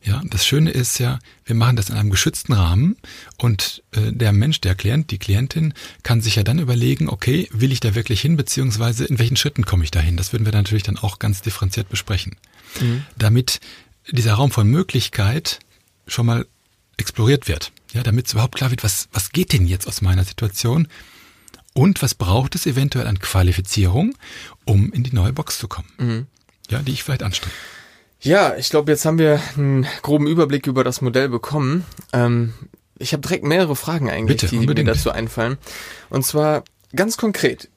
Ja, 0.09 0.23
das 0.25 0.47
Schöne 0.47 0.71
ist 0.71 0.99
ja, 0.99 1.19
wir 1.45 1.55
machen 1.55 1.77
das 1.77 1.91
in 1.91 1.97
einem 1.97 2.09
geschützten 2.09 2.55
Rahmen 2.55 2.97
und 3.37 3.83
äh, 3.91 4.11
der 4.11 4.33
Mensch, 4.33 4.59
der 4.63 4.75
Klient, 4.75 5.11
die 5.11 5.19
Klientin 5.19 5.75
kann 6.03 6.23
sich 6.23 6.37
ja 6.37 6.43
dann 6.43 6.59
überlegen, 6.59 7.11
okay, 7.11 7.47
will 7.53 7.73
ich 7.73 7.81
da 7.81 7.95
wirklich 7.95 8.23
hin, 8.23 8.39
beziehungsweise 8.39 9.05
in 9.05 9.19
welchen 9.19 9.37
Schritten 9.37 9.67
komme 9.67 9.85
ich 9.85 9.91
dahin? 9.91 10.17
Das 10.17 10.33
würden 10.33 10.47
wir 10.47 10.53
natürlich 10.55 10.83
dann 10.83 10.97
auch 10.97 11.19
ganz 11.19 11.43
differenziert 11.43 11.91
besprechen. 11.91 12.37
Mhm. 12.81 13.05
Damit 13.19 13.61
dieser 14.11 14.33
Raum 14.33 14.51
von 14.51 14.67
Möglichkeit 14.67 15.59
schon 16.07 16.25
mal 16.25 16.47
exploriert 16.97 17.47
wird. 17.47 17.71
Ja, 17.93 18.03
damit 18.03 18.29
es 18.29 18.33
überhaupt 18.33 18.55
klar 18.55 18.71
wird, 18.71 18.85
was, 18.85 19.11
was 19.13 19.31
geht 19.33 19.53
denn 19.53 19.67
jetzt 19.67 19.87
aus 19.87 20.01
meiner 20.01 20.25
Situation? 20.25 20.89
Und 21.75 22.01
was 22.01 22.15
braucht 22.15 22.55
es 22.55 22.65
eventuell 22.65 23.07
an 23.07 23.19
Qualifizierung, 23.19 24.15
um 24.65 24.91
in 24.91 25.05
die 25.05 25.13
neue 25.13 25.35
Box 25.35 25.59
zu 25.59 25.69
kommen? 25.69 25.89
Mhm. 25.99 26.27
Ja, 26.71 26.81
die 26.81 26.93
ich 26.93 27.03
vielleicht 27.03 27.23
anstrebe. 27.23 27.53
Ja, 28.21 28.57
ich 28.57 28.71
glaube, 28.71 28.91
jetzt 28.91 29.05
haben 29.05 29.19
wir 29.19 29.41
einen 29.57 29.87
groben 30.03 30.27
Überblick 30.27 30.67
über 30.67 30.83
das 30.85 31.01
Modell 31.01 31.29
bekommen. 31.29 31.85
Ähm, 32.13 32.53
ich 32.99 33.13
habe 33.13 33.23
direkt 33.23 33.45
mehrere 33.45 33.77
Fragen 33.77 34.11
eigentlich, 34.11 34.41
Bitte, 34.41 34.49
die 34.49 34.67
mir 34.67 34.75
dazu 34.85 35.11
einfallen. 35.11 35.57
Und 36.11 36.25
zwar 36.25 36.65
ganz 36.95 37.17
konkret. 37.17 37.69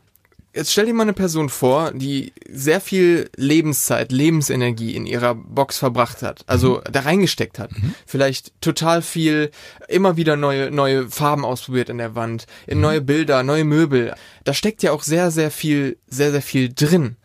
Jetzt 0.54 0.74
stell 0.74 0.86
dir 0.86 0.94
mal 0.94 1.04
eine 1.04 1.14
Person 1.14 1.48
vor, 1.48 1.92
die 1.94 2.34
sehr 2.50 2.82
viel 2.82 3.30
Lebenszeit, 3.38 4.12
Lebensenergie 4.12 4.96
in 4.96 5.06
ihrer 5.06 5.34
Box 5.34 5.78
verbracht 5.78 6.24
hat, 6.24 6.44
also 6.48 6.78
mhm. 6.80 6.92
da 6.92 7.00
reingesteckt 7.02 7.58
hat. 7.58 7.72
Mhm. 7.72 7.94
Vielleicht 8.06 8.52
total 8.60 9.02
viel, 9.02 9.52
immer 9.88 10.18
wieder 10.18 10.36
neue, 10.36 10.70
neue 10.70 11.08
Farben 11.10 11.46
ausprobiert 11.46 11.88
in 11.88 12.00
der 12.00 12.16
Wand, 12.16 12.48
in 12.68 12.80
mhm. 12.80 12.82
neue 12.82 13.02
Bilder, 13.02 13.44
neue 13.44 13.64
Möbel. 13.64 14.14
Da 14.44 14.54
steckt 14.54 14.84
ja 14.84 14.92
auch 14.92 15.04
sehr, 15.04 15.32
sehr 15.32 15.52
viel, 15.52 15.98
sehr, 16.08 16.32
sehr 16.32 16.42
viel 16.42 16.74
drin 16.74 17.16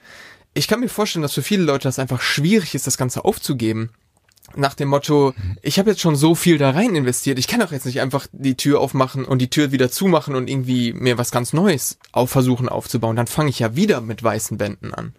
ich 0.56 0.68
kann 0.68 0.80
mir 0.80 0.88
vorstellen, 0.88 1.22
dass 1.22 1.34
für 1.34 1.42
viele 1.42 1.64
Leute 1.64 1.86
das 1.86 1.98
einfach 1.98 2.22
schwierig 2.22 2.74
ist, 2.74 2.86
das 2.86 2.96
Ganze 2.96 3.24
aufzugeben. 3.24 3.90
Nach 4.54 4.74
dem 4.74 4.88
Motto, 4.88 5.34
ich 5.60 5.78
habe 5.78 5.90
jetzt 5.90 6.00
schon 6.00 6.16
so 6.16 6.34
viel 6.34 6.56
da 6.56 6.70
rein 6.70 6.94
investiert, 6.94 7.38
ich 7.38 7.48
kann 7.48 7.60
doch 7.60 7.72
jetzt 7.72 7.84
nicht 7.84 8.00
einfach 8.00 8.26
die 8.32 8.56
Tür 8.56 8.80
aufmachen 8.80 9.24
und 9.24 9.40
die 9.40 9.50
Tür 9.50 9.72
wieder 9.72 9.90
zumachen 9.90 10.34
und 10.34 10.48
irgendwie 10.48 10.92
mir 10.92 11.18
was 11.18 11.30
ganz 11.30 11.52
Neues 11.52 11.98
auf 12.12 12.30
versuchen 12.30 12.68
aufzubauen. 12.68 13.16
Dann 13.16 13.26
fange 13.26 13.50
ich 13.50 13.58
ja 13.58 13.76
wieder 13.76 14.00
mit 14.00 14.22
weißen 14.22 14.58
Wänden 14.58 14.94
an. 14.94 15.14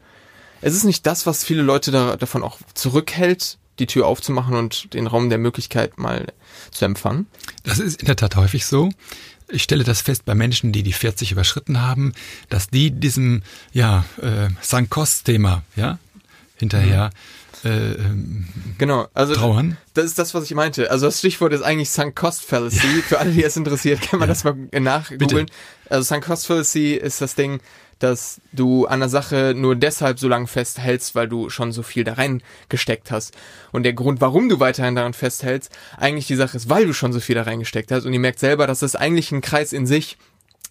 Es 0.62 0.73
ist 0.73 0.86
nicht 0.86 1.06
das, 1.06 1.28
was 1.28 1.43
viele 1.43 1.62
Leute 1.62 1.91
da, 1.91 2.15
davon 2.15 2.41
auch 2.41 2.58
zurückhält, 2.73 3.60
die 3.78 3.86
Tür 3.86 4.08
aufzumachen 4.08 4.56
und 4.56 4.93
den 4.95 5.06
Raum 5.06 5.30
der 5.30 5.38
Möglichkeit 5.38 6.00
mal 6.00 6.34
zu 6.71 6.86
empfangen. 6.86 7.28
Das 7.63 7.78
ist 7.78 8.00
in 8.00 8.08
der 8.08 8.15
Tat 8.15 8.36
häufig 8.38 8.65
so. 8.65 8.89
Ich 9.49 9.63
stelle 9.63 9.83
das 9.83 10.01
fest 10.01 10.25
bei 10.25 10.36
Menschen, 10.36 10.71
die 10.71 10.83
die 10.83 10.93
40 10.93 11.31
überschritten 11.31 11.81
haben, 11.81 12.13
dass 12.49 12.69
die 12.69 12.91
diesem 12.91 13.43
ja 13.71 14.05
äh, 14.21 14.49
Sankost-Thema 14.62 15.63
ja 15.75 15.99
hinterher 16.57 17.12
mhm. 17.63 17.69
äh, 17.69 17.91
ähm, 17.93 18.47
genau, 18.77 19.07
also 19.13 19.36
trauern. 19.36 19.77
Das 19.93 20.05
ist 20.05 20.19
das, 20.19 20.33
was 20.33 20.43
ich 20.45 20.53
meinte. 20.53 20.91
Also 20.91 21.05
das 21.05 21.19
Stichwort 21.19 21.53
ist 21.53 21.62
eigentlich 21.62 21.89
Sunk 21.89 22.15
Cost 22.15 22.43
Fallacy. 22.43 22.77
Ja. 22.77 23.01
Für 23.03 23.19
alle, 23.19 23.31
die 23.31 23.43
es 23.43 23.55
interessiert, 23.55 24.01
kann 24.01 24.19
man 24.19 24.27
ja. 24.27 24.33
das 24.33 24.43
mal 24.43 24.55
nachgoogeln. 24.73 25.47
Also 25.89 26.03
Sunk 26.03 26.25
Cost 26.25 26.47
Fallacy 26.47 26.93
ist 26.93 27.21
das 27.21 27.36
Ding, 27.36 27.60
dass 27.99 28.41
du 28.51 28.86
an 28.86 28.99
der 28.99 29.10
Sache 29.10 29.53
nur 29.55 29.75
deshalb 29.75 30.19
so 30.19 30.27
lange 30.27 30.47
festhältst, 30.47 31.15
weil 31.15 31.27
du 31.27 31.49
schon 31.49 31.71
so 31.71 31.83
viel 31.83 32.03
da 32.03 32.13
reingesteckt 32.13 33.12
hast. 33.12 33.36
Und 33.71 33.83
der 33.83 33.93
Grund, 33.93 34.21
warum 34.21 34.49
du 34.49 34.60
weiterhin 34.60 34.95
daran 34.95 35.13
festhältst, 35.13 35.71
eigentlich 35.97 36.27
die 36.27 36.36
Sache 36.36 36.57
ist, 36.57 36.69
weil 36.69 36.86
du 36.86 36.93
schon 36.93 37.13
so 37.13 37.19
viel 37.19 37.36
da 37.36 37.43
reingesteckt 37.43 37.91
hast. 37.91 38.05
Und 38.05 38.13
ihr 38.13 38.19
merkt 38.19 38.39
selber, 38.39 38.67
dass 38.67 38.79
das 38.79 38.95
eigentlich 38.95 39.31
ein 39.31 39.41
Kreis 39.41 39.73
in 39.73 39.88
sich. 39.88 40.17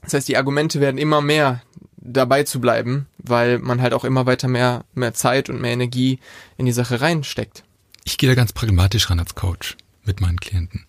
Das 0.03 0.15
heißt, 0.15 0.29
die 0.29 0.37
Argumente 0.37 0.81
werden 0.81 0.99
immer 0.99 1.21
mehr 1.21 1.63
dabei 1.97 2.45
zu 2.45 2.61
bleiben, 2.61 3.07
weil 3.19 3.59
man 3.59 3.83
halt 3.83 3.93
auch 3.93 4.05
immer 4.05 4.27
weiter 4.27 4.49
mehr, 4.49 4.85
mehr 4.95 5.15
Zeit 5.15 5.51
und 5.51 5.61
mehr 5.61 5.73
Energie 5.73 6.21
in 6.57 6.67
die 6.67 6.73
Sache 6.73 7.01
reinsteckt. 7.01 7.65
Ich 8.05 8.19
gehe 8.19 8.29
da 8.29 8.35
ganz 8.35 8.53
pragmatisch 8.53 9.11
ran 9.11 9.19
als 9.19 9.35
Coach 9.35 9.77
mit 10.05 10.21
meinen 10.21 10.39
Klienten. 10.39 10.87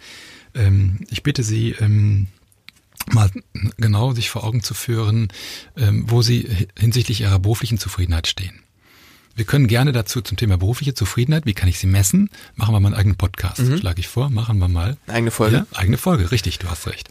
Ähm, 0.53 0.99
ich 1.09 1.23
bitte 1.23 1.43
Sie, 1.43 1.71
ähm, 1.79 2.27
mal 3.11 3.29
genau 3.77 4.13
sich 4.13 4.29
vor 4.29 4.43
Augen 4.43 4.63
zu 4.63 4.73
führen, 4.73 5.29
ähm, 5.75 6.05
wo 6.07 6.21
Sie 6.21 6.67
hinsichtlich 6.77 7.21
Ihrer 7.21 7.39
beruflichen 7.39 7.77
Zufriedenheit 7.77 8.27
stehen. 8.27 8.61
Wir 9.37 9.45
können 9.45 9.67
gerne 9.67 9.91
dazu 9.91 10.21
zum 10.21 10.35
Thema 10.35 10.57
berufliche 10.57 10.95
Zufriedenheit, 10.95 11.45
wie 11.45 11.53
kann 11.53 11.69
ich 11.69 11.77
sie 11.77 11.85
messen, 11.85 12.31
machen 12.55 12.73
wir 12.73 12.79
mal 12.79 12.87
einen 12.87 12.95
eigenen 12.95 13.17
Podcast, 13.17 13.59
mhm. 13.59 13.77
schlage 13.77 13.99
ich 13.99 14.07
vor, 14.07 14.31
machen 14.31 14.57
wir 14.57 14.67
mal. 14.67 14.97
Eigene 15.05 15.29
Folge? 15.29 15.57
Ja, 15.57 15.77
eigene 15.77 15.99
Folge, 15.99 16.31
richtig, 16.31 16.57
du 16.57 16.67
hast 16.67 16.87
recht. 16.87 17.07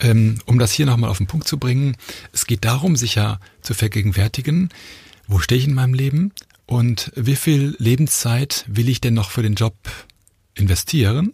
Ähm, 0.00 0.40
um 0.44 0.58
das 0.58 0.72
hier 0.72 0.84
nochmal 0.84 1.08
auf 1.08 1.16
den 1.16 1.26
Punkt 1.26 1.48
zu 1.48 1.56
bringen, 1.56 1.96
es 2.34 2.46
geht 2.46 2.66
darum, 2.66 2.96
sich 2.96 3.14
ja 3.14 3.40
zu 3.62 3.72
vergegenwärtigen, 3.72 4.68
wo 5.26 5.38
stehe 5.38 5.58
ich 5.58 5.66
in 5.66 5.72
meinem 5.72 5.94
Leben 5.94 6.32
und 6.66 7.12
wie 7.16 7.36
viel 7.36 7.74
Lebenszeit 7.78 8.66
will 8.68 8.90
ich 8.90 9.00
denn 9.00 9.14
noch 9.14 9.30
für 9.30 9.42
den 9.42 9.54
Job 9.54 9.74
investieren 10.52 11.32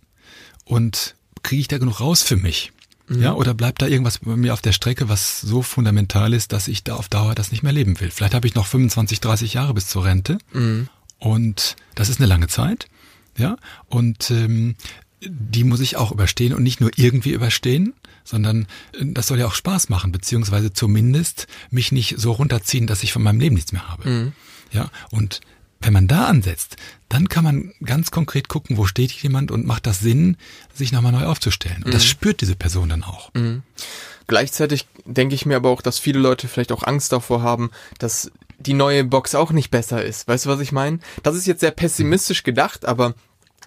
und 0.65 1.17
kriege 1.43 1.61
ich 1.61 1.69
da 1.69 1.79
genug 1.79 1.99
raus 1.99 2.23
für 2.23 2.37
mich? 2.37 2.71
Mhm. 3.07 3.23
Ja, 3.23 3.35
oder 3.35 3.55
bleibt 3.55 3.83
da 3.83 3.87
irgendwas 3.87 4.19
bei 4.21 4.37
mir 4.37 4.55
auf 4.55 4.63
der 4.63 4.73
Strecke, 4.73 5.09
was 5.09 5.41
so 5.41 5.63
fundamental 5.63 6.33
ist, 6.33 6.53
dass 6.53 6.69
ich 6.69 6.85
da 6.85 6.97
auf 6.97 7.09
Dauer 7.09 7.35
das 7.35 7.51
nicht 7.51 7.63
mehr 7.63 7.73
leben 7.73 8.01
will? 8.01 8.11
Vielleicht 8.11 8.35
habe 8.35 8.47
ich 8.47 8.55
noch 8.55 8.67
25, 8.67 9.21
30 9.21 9.55
Jahre 9.55 9.75
bis 9.75 9.89
zur 9.89 10.05
Rente 10.05 10.39
mhm. 10.53 10.89
und 11.19 11.77
das 11.95 12.09
ist 12.09 12.19
eine 12.19 12.27
lange 12.27 12.49
Zeit. 12.49 12.89
Ja, 13.37 13.57
und 13.89 14.31
ähm, 14.31 14.77
die 15.21 15.65
muss 15.65 15.81
ich 15.81 15.97
auch 15.97 16.13
überstehen 16.13 16.55
und 16.55 16.63
nicht 16.63 16.81
nur 16.81 16.91
irgendwie 16.97 17.33
überstehen, 17.33 17.95
sondern 18.23 18.67
äh, 18.93 19.05
das 19.07 19.27
soll 19.27 19.39
ja 19.39 19.47
auch 19.47 19.55
Spaß 19.55 19.89
machen, 19.89 20.13
beziehungsweise 20.13 20.73
zumindest 20.73 21.47
mich 21.71 21.93
nicht 21.93 22.15
so 22.19 22.33
runterziehen, 22.33 22.87
dass 22.87 23.03
ich 23.03 23.13
von 23.13 23.23
meinem 23.23 23.41
Leben 23.41 23.55
nichts 23.55 23.73
mehr 23.73 23.89
habe. 23.89 24.09
Mhm. 24.09 24.33
Ja, 24.73 24.91
und 25.11 25.41
wenn 25.85 25.93
man 25.93 26.09
da 26.09 26.27
ansetzt, 26.27 26.77
dann 27.09 27.29
kann 27.29 27.45
man 27.45 27.73
ganz 27.85 28.11
konkret 28.11 28.49
gucken, 28.49 28.77
wo 28.77 28.87
steht 28.87 29.13
jemand 29.13 29.51
und 29.51 29.67
macht 29.67 29.87
das 29.87 30.01
Sinn, 30.01 30.37
sich 30.73 30.93
nochmal 30.93 31.13
neu 31.13 31.27
aufzustellen. 31.27 31.83
Und 31.83 31.89
mhm. 31.89 31.93
das 31.93 32.05
spürt 32.05 32.41
diese 32.41 32.57
Person 32.57 32.89
dann 32.89 33.05
auch. 33.05 33.33
Mhm. 33.35 33.63
Gleichzeitig 34.27 34.87
denke 35.05 35.35
ich 35.35 35.47
mir 35.47 35.57
aber 35.57 35.69
auch, 35.69 35.83
dass 35.83 35.99
viele 35.99 36.19
Leute 36.19 36.49
vielleicht 36.49 36.73
auch 36.73 36.83
Angst 36.83 37.13
davor 37.13 37.43
haben, 37.43 37.71
dass 37.99 38.31
die 38.59 38.73
neue 38.73 39.05
Box 39.05 39.35
auch 39.35 39.51
nicht 39.51 39.71
besser 39.71 40.03
ist. 40.03 40.27
Weißt 40.27 40.47
du, 40.47 40.51
was 40.51 40.61
ich 40.61 40.73
meine? 40.73 40.99
Das 41.23 41.37
ist 41.37 41.47
jetzt 41.47 41.61
sehr 41.61 41.73
pessimistisch 41.73 42.43
gedacht, 42.43 42.87
aber 42.87 43.15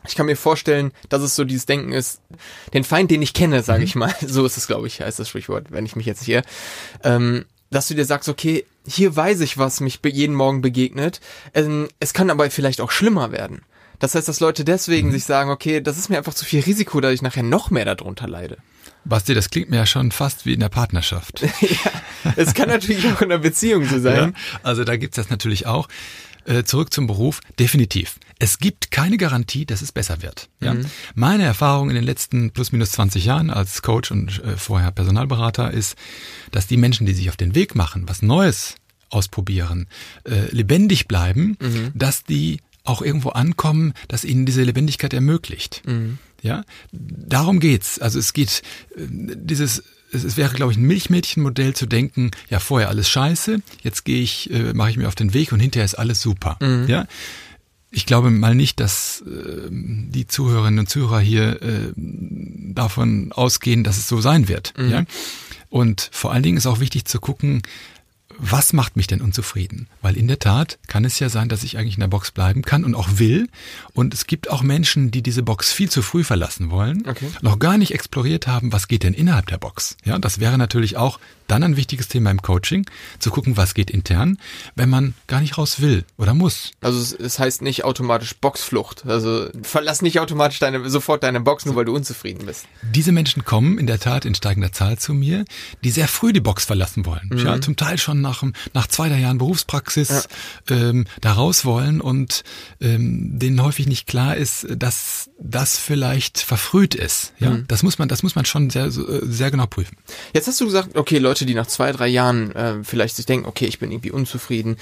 ich 0.08 0.15
kann 0.15 0.25
mir 0.25 0.38
vorstellen, 0.38 0.91
dass 1.10 1.21
es 1.21 1.36
so 1.36 1.43
dieses 1.43 1.65
Denken 1.65 1.91
ist, 1.91 2.21
den 2.73 2.84
Feind, 2.84 3.12
den 3.12 3.21
ich 3.21 3.34
kenne, 3.34 3.62
sage 3.63 3.80
mhm. 3.80 3.86
ich 3.86 3.95
mal, 3.95 4.15
so 4.25 4.45
ist 4.45 4.58
es, 4.58 4.67
glaube 4.67 4.88
ich, 4.88 5.01
heißt 5.01 5.19
das 5.19 5.30
Sprichwort, 5.30 5.71
wenn 5.71 5.86
ich 5.86 5.95
mich 5.95 6.06
jetzt 6.06 6.23
hier, 6.23 6.43
ähm, 7.03 7.45
dass 7.69 7.88
du 7.88 7.93
dir 7.93 8.06
sagst, 8.06 8.30
okay, 8.30 8.65
hier 8.88 9.15
weiß 9.15 9.41
ich, 9.41 9.58
was 9.58 9.82
mich 9.82 10.00
jeden 10.04 10.36
Morgen 10.36 10.62
begegnet, 10.62 11.19
ähm, 11.54 11.88
es 12.00 12.13
kann 12.13 12.30
aber 12.30 12.50
vielleicht 12.50 12.82
auch 12.82 12.91
schlimmer 12.91 13.32
werden. 13.32 13.62
Das 14.00 14.15
heißt, 14.15 14.28
dass 14.28 14.39
Leute 14.39 14.63
deswegen 14.63 15.10
mhm. 15.10 15.13
sich 15.13 15.26
sagen, 15.26 15.50
okay, 15.50 15.82
das 15.82 15.97
ist 15.97 16.10
mir 16.10 16.17
einfach 16.17 16.34
zu 16.34 16.45
viel 16.45 16.62
Risiko, 16.62 17.02
dass 17.02 17.13
ich 17.13 17.21
nachher 17.21 17.43
noch 17.43 17.71
mehr 17.71 17.86
darunter 17.86 18.28
leide. 18.28 18.58
Basti, 19.06 19.34
das 19.34 19.50
klingt 19.50 19.69
mir 19.69 19.78
ja 19.78 19.86
schon 19.86 20.12
fast 20.12 20.45
wie 20.45 20.54
in 20.54 20.60
der 20.60 20.69
Partnerschaft. 20.69 21.41
ja, 21.62 21.91
es 22.36 22.54
kann 22.54 22.67
natürlich 22.67 23.06
auch 23.12 23.21
in 23.21 23.30
der 23.30 23.38
Beziehung 23.38 23.86
so 23.86 24.00
sein. 24.00 24.34
Ja, 24.36 24.60
also 24.63 24.84
da 24.84 24.97
gibt's 24.97 25.15
das 25.15 25.30
natürlich 25.30 25.65
auch. 25.65 25.88
Äh, 26.47 26.63
zurück 26.63 26.93
zum 26.93 27.07
Beruf, 27.07 27.41
definitiv. 27.60 28.19
Es 28.39 28.60
gibt 28.60 28.89
keine 28.89 29.17
Garantie, 29.17 29.65
dass 29.65 29.81
es 29.81 29.91
besser 29.91 30.21
wird. 30.21 30.47
Ja? 30.62 30.75
Mhm. 30.75 30.86
Meine 31.13 31.43
Erfahrung 31.43 31.89
in 31.89 31.95
den 31.95 32.05
letzten 32.05 32.51
plus 32.51 32.71
minus 32.71 32.91
20 32.91 33.25
Jahren 33.25 33.49
als 33.49 33.81
Coach 33.81 34.12
und 34.12 34.41
äh, 34.43 34.55
vorher 34.55 34.91
Personalberater 34.91 35.71
ist, 35.71 35.97
dass 36.51 36.65
die 36.65 36.77
Menschen, 36.77 37.05
die 37.05 37.13
sich 37.13 37.29
auf 37.29 37.36
den 37.36 37.53
Weg 37.53 37.75
machen, 37.75 38.07
was 38.07 38.21
Neues 38.21 38.75
ausprobieren, 39.10 39.88
äh, 40.23 40.49
lebendig 40.51 41.10
bleiben, 41.10 41.57
mhm. 41.60 41.91
dass 41.93 42.23
die 42.23 42.62
auch 42.86 43.01
irgendwo 43.01 43.29
ankommen, 43.29 43.93
dass 44.07 44.23
ihnen 44.23 44.45
diese 44.45 44.63
Lebendigkeit 44.63 45.13
ermöglicht. 45.13 45.81
Mhm. 45.86 46.17
Ja, 46.41 46.63
darum 46.91 47.60
geht's. 47.60 47.99
Also 47.99 48.19
es 48.19 48.31
geht 48.31 48.62
äh, 48.95 49.01
dieses 49.10 49.83
es, 50.12 50.38
wäre, 50.38 50.54
glaube 50.54 50.72
ich, 50.72 50.78
ein 50.78 50.84
Milchmädchenmodell 50.84 51.74
zu 51.74 51.86
denken, 51.86 52.32
ja, 52.50 52.60
vorher 52.60 52.89
alles 52.89 53.10
scheiße, 53.10 53.62
jetzt 53.84 54.06
gehe 54.06 54.22
ich, 54.22 54.50
äh, 54.52 54.74
mache 54.74 54.91
ich 54.91 54.98
mir 54.98 55.08
auf 55.08 55.15
den 55.15 55.34
Weg 55.34 55.52
und 55.52 55.60
hinterher 55.60 55.86
ist 55.86 55.96
alles 55.96 56.22
super. 56.22 56.58
Mhm. 56.62 56.88
Ja. 56.88 57.08
Ich 57.89 58.06
glaube 58.06 58.30
mal 58.30 58.54
nicht, 58.54 58.80
dass 58.80 59.24
äh, 59.26 59.70
die 59.72 60.28
Zuhörerinnen 60.28 60.80
und 60.80 60.89
Zuhörer 60.89 61.20
hier 61.20 61.62
äh, 61.62 61.93
davon 61.96 63.32
ausgehen, 63.32 63.84
dass 63.84 63.98
es 63.98 64.08
so 64.08 64.20
sein 64.22 64.48
wird. 64.48 64.74
Mhm. 64.78 64.89
Ja? 64.89 65.04
Und 65.70 66.10
vor 66.12 66.32
allen 66.32 66.43
Dingen 66.43 66.58
ist 66.58 66.67
auch 66.67 66.80
wichtig 66.80 67.06
zu 67.06 67.20
gucken, 67.20 67.62
was 68.39 68.73
macht 68.73 68.95
mich 68.95 69.08
denn 69.08 69.21
unzufrieden? 69.21 69.88
Weil 70.02 70.17
in 70.17 70.28
der 70.28 70.39
Tat 70.39 70.80
kann 70.88 71.06
es 71.06 71.19
ja 71.19 71.30
sein, 71.30 71.50
dass 71.50 71.63
ich 71.63 71.78
eigentlich 71.78 71.95
in 71.95 72.02
der 72.02 72.08
Box 72.08 72.32
bleiben 72.32 72.62
kann 72.62 72.84
und 72.84 72.95
auch 72.95 73.10
will. 73.17 73.50
Und 73.93 74.13
es 74.13 74.28
gibt 74.28 74.50
auch 74.50 74.62
Menschen, 74.62 75.12
die 75.12 75.21
diese 75.21 75.43
Box 75.43 75.71
viel 75.71 75.89
zu 75.89 76.02
früh 76.02 76.23
verlassen 76.23 76.69
wollen, 76.69 77.04
okay. 77.08 77.30
noch 77.41 77.60
gar 77.60 77.78
nicht 77.78 77.93
exploriert 77.93 78.47
haben, 78.47 78.71
was 78.71 78.88
geht 78.88 79.04
denn 79.04 79.13
innerhalb 79.13 79.47
der 79.47 79.58
Box. 79.58 79.97
Ja, 80.04 80.19
das 80.19 80.39
wäre 80.39 80.58
natürlich 80.58 80.97
auch 80.97 81.19
dann 81.47 81.63
ein 81.63 81.77
wichtiges 81.77 82.07
Thema 82.07 82.31
im 82.31 82.41
Coaching, 82.41 82.86
zu 83.19 83.31
gucken, 83.31 83.57
was 83.57 83.73
geht 83.73 83.89
intern, 83.89 84.38
wenn 84.75 84.89
man 84.89 85.13
gar 85.27 85.41
nicht 85.41 85.57
raus 85.57 85.81
will 85.81 86.05
oder 86.17 86.33
muss. 86.33 86.71
Also 86.81 86.99
es, 86.99 87.13
es 87.13 87.39
heißt 87.39 87.62
nicht 87.62 87.83
automatisch 87.83 88.36
Boxflucht. 88.36 89.05
Also 89.05 89.47
verlass 89.63 90.01
nicht 90.01 90.19
automatisch 90.19 90.60
deine, 90.60 90.89
sofort 90.89 91.23
deine 91.23 91.41
Box, 91.41 91.65
nur 91.65 91.75
weil 91.75 91.86
du 91.86 91.95
unzufrieden 91.95 92.45
bist. 92.45 92.65
Diese 92.81 93.12
Menschen 93.12 93.45
kommen 93.45 93.77
in 93.77 93.88
der 93.88 93.99
Tat 93.99 94.25
in 94.25 94.36
steigender 94.36 94.71
Zahl 94.71 94.97
zu 94.97 95.13
mir, 95.13 95.45
die 95.83 95.91
sehr 95.91 96.07
früh 96.07 96.33
die 96.33 96.41
Box 96.41 96.65
verlassen 96.65 97.05
wollen. 97.05 97.29
Mhm. 97.31 97.39
Ja, 97.39 97.62
zum 97.62 97.75
Teil 97.75 97.97
schon 97.97 98.21
nach, 98.21 98.43
nach 98.73 98.88
zwei, 98.88 99.10
drei 99.10 99.19
Jahren 99.19 99.38
Berufspraxis 99.38 100.27
ja. 100.69 100.75
ähm, 100.75 101.05
da 101.21 101.33
raus 101.33 101.65
wollen 101.65 102.01
und 102.01 102.43
ähm, 102.81 103.39
denen 103.39 103.62
häufig 103.62 103.88
nicht 103.88 104.07
klar 104.07 104.36
ist, 104.36 104.67
dass 104.75 105.29
das 105.39 105.77
vielleicht 105.77 106.39
verfrüht 106.39 106.95
ist. 106.95 107.33
Ja, 107.39 107.51
mhm. 107.51 107.65
das 107.67 107.83
muss 107.83 107.99
man, 107.99 108.07
das 108.07 108.23
muss 108.23 108.36
man 108.36 108.45
schon 108.45 108.69
sehr, 108.69 108.91
sehr 108.91 109.51
genau 109.51 109.67
prüfen. 109.67 109.97
Jetzt 110.33 110.47
hast 110.47 110.60
du 110.62 110.65
gesagt, 110.65 110.95
okay, 110.95 111.17
Leute, 111.17 111.37
die 111.45 111.56
nach 111.56 111.67
zwei, 111.67 111.91
drei 111.91 112.08
Jahren 112.08 112.56
äh, 112.56 112.84
vielleicht 112.84 113.15
sich 113.15 113.26
denken, 113.26 113.47
okay, 113.47 113.65
ich 113.65 113.80
bin 113.80 113.91
irgendwie 113.91 114.12
unzufrieden. 114.12 114.78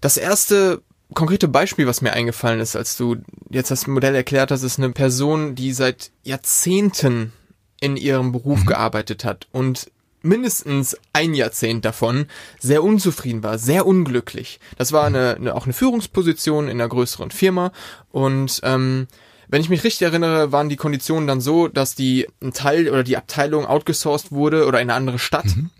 Das 0.00 0.16
erste 0.16 0.82
konkrete 1.14 1.48
Beispiel, 1.48 1.86
was 1.86 2.02
mir 2.02 2.12
eingefallen 2.12 2.60
ist, 2.60 2.76
als 2.76 2.96
du 2.96 3.16
jetzt 3.50 3.70
das 3.70 3.86
Modell 3.86 4.14
erklärt 4.14 4.50
hast, 4.50 4.62
ist 4.62 4.78
eine 4.78 4.90
Person, 4.90 5.54
die 5.54 5.72
seit 5.72 6.10
Jahrzehnten 6.22 7.32
in 7.80 7.96
ihrem 7.96 8.32
Beruf 8.32 8.60
mhm. 8.60 8.66
gearbeitet 8.66 9.24
hat 9.24 9.48
und 9.52 9.90
mindestens 10.22 10.96
ein 11.14 11.32
Jahrzehnt 11.34 11.84
davon 11.84 12.26
sehr 12.58 12.84
unzufrieden 12.84 13.42
war, 13.42 13.58
sehr 13.58 13.86
unglücklich. 13.86 14.60
Das 14.76 14.92
war 14.92 15.06
eine, 15.06 15.36
eine 15.36 15.54
auch 15.54 15.64
eine 15.64 15.72
Führungsposition 15.72 16.68
in 16.68 16.78
einer 16.78 16.88
größeren 16.88 17.30
Firma 17.30 17.72
und 18.10 18.60
ähm, 18.62 19.06
wenn 19.48 19.62
ich 19.62 19.68
mich 19.68 19.82
richtig 19.82 20.02
erinnere, 20.02 20.52
waren 20.52 20.68
die 20.68 20.76
Konditionen 20.76 21.26
dann 21.26 21.40
so, 21.40 21.66
dass 21.66 21.96
die 21.96 22.28
ein 22.40 22.52
Teil 22.52 22.88
oder 22.88 23.02
die 23.02 23.16
Abteilung 23.16 23.66
outgesourced 23.66 24.30
wurde 24.30 24.64
oder 24.66 24.80
in 24.80 24.90
eine 24.90 24.94
andere 24.94 25.18
Stadt. 25.18 25.46
Mhm. 25.46 25.70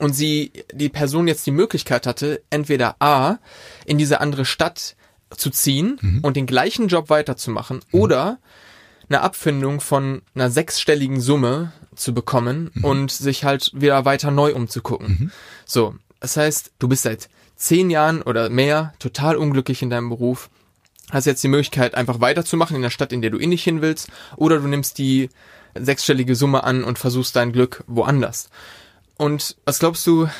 Und 0.00 0.14
sie, 0.14 0.52
die 0.72 0.88
Person 0.88 1.28
jetzt 1.28 1.46
die 1.46 1.50
Möglichkeit 1.50 2.06
hatte, 2.06 2.42
entweder 2.50 2.96
A, 3.00 3.38
in 3.84 3.98
diese 3.98 4.20
andere 4.20 4.44
Stadt 4.44 4.96
zu 5.30 5.50
ziehen 5.50 5.98
mhm. 6.00 6.20
und 6.22 6.36
den 6.36 6.46
gleichen 6.46 6.88
Job 6.88 7.10
weiterzumachen 7.10 7.80
mhm. 7.90 8.00
oder 8.00 8.38
eine 9.08 9.20
Abfindung 9.20 9.80
von 9.80 10.22
einer 10.34 10.50
sechsstelligen 10.50 11.20
Summe 11.20 11.72
zu 11.94 12.14
bekommen 12.14 12.70
mhm. 12.74 12.84
und 12.84 13.12
sich 13.12 13.44
halt 13.44 13.70
wieder 13.74 14.04
weiter 14.04 14.30
neu 14.30 14.54
umzugucken. 14.54 15.08
Mhm. 15.08 15.30
So, 15.64 15.94
das 16.20 16.36
heißt, 16.36 16.72
du 16.78 16.88
bist 16.88 17.02
seit 17.02 17.28
zehn 17.56 17.90
Jahren 17.90 18.22
oder 18.22 18.48
mehr 18.48 18.94
total 18.98 19.36
unglücklich 19.36 19.82
in 19.82 19.90
deinem 19.90 20.08
Beruf 20.08 20.50
hast 21.10 21.26
jetzt 21.26 21.42
die 21.42 21.48
Möglichkeit, 21.48 21.94
einfach 21.94 22.20
weiterzumachen 22.20 22.76
in 22.76 22.82
der 22.82 22.90
Stadt, 22.90 23.12
in 23.12 23.22
der 23.22 23.30
du 23.30 23.38
eh 23.38 23.46
nicht 23.46 23.64
hin 23.64 23.82
willst, 23.82 24.08
oder 24.36 24.58
du 24.58 24.68
nimmst 24.68 24.98
die 24.98 25.28
sechsstellige 25.74 26.34
Summe 26.34 26.64
an 26.64 26.84
und 26.84 26.98
versuchst 26.98 27.36
dein 27.36 27.52
Glück 27.52 27.84
woanders. 27.86 28.50
Und 29.20 29.54
was 29.66 29.80
glaubst 29.80 30.06
du, 30.06 30.30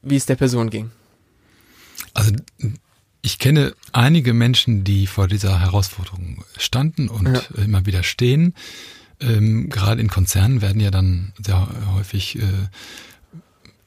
wie 0.00 0.16
es 0.16 0.24
der 0.24 0.34
Person 0.34 0.70
ging? 0.70 0.90
Also 2.14 2.32
ich 3.20 3.38
kenne 3.38 3.74
einige 3.92 4.32
Menschen, 4.32 4.82
die 4.82 5.06
vor 5.06 5.28
dieser 5.28 5.60
Herausforderung 5.60 6.42
standen 6.56 7.10
und 7.10 7.34
ja. 7.34 7.42
immer 7.62 7.84
wieder 7.84 8.02
stehen. 8.02 8.54
Ähm, 9.20 9.68
gerade 9.68 10.00
in 10.00 10.08
Konzernen 10.08 10.62
werden 10.62 10.80
ja 10.80 10.90
dann 10.90 11.34
sehr 11.38 11.68
häufig 11.94 12.38
äh, 12.38 12.44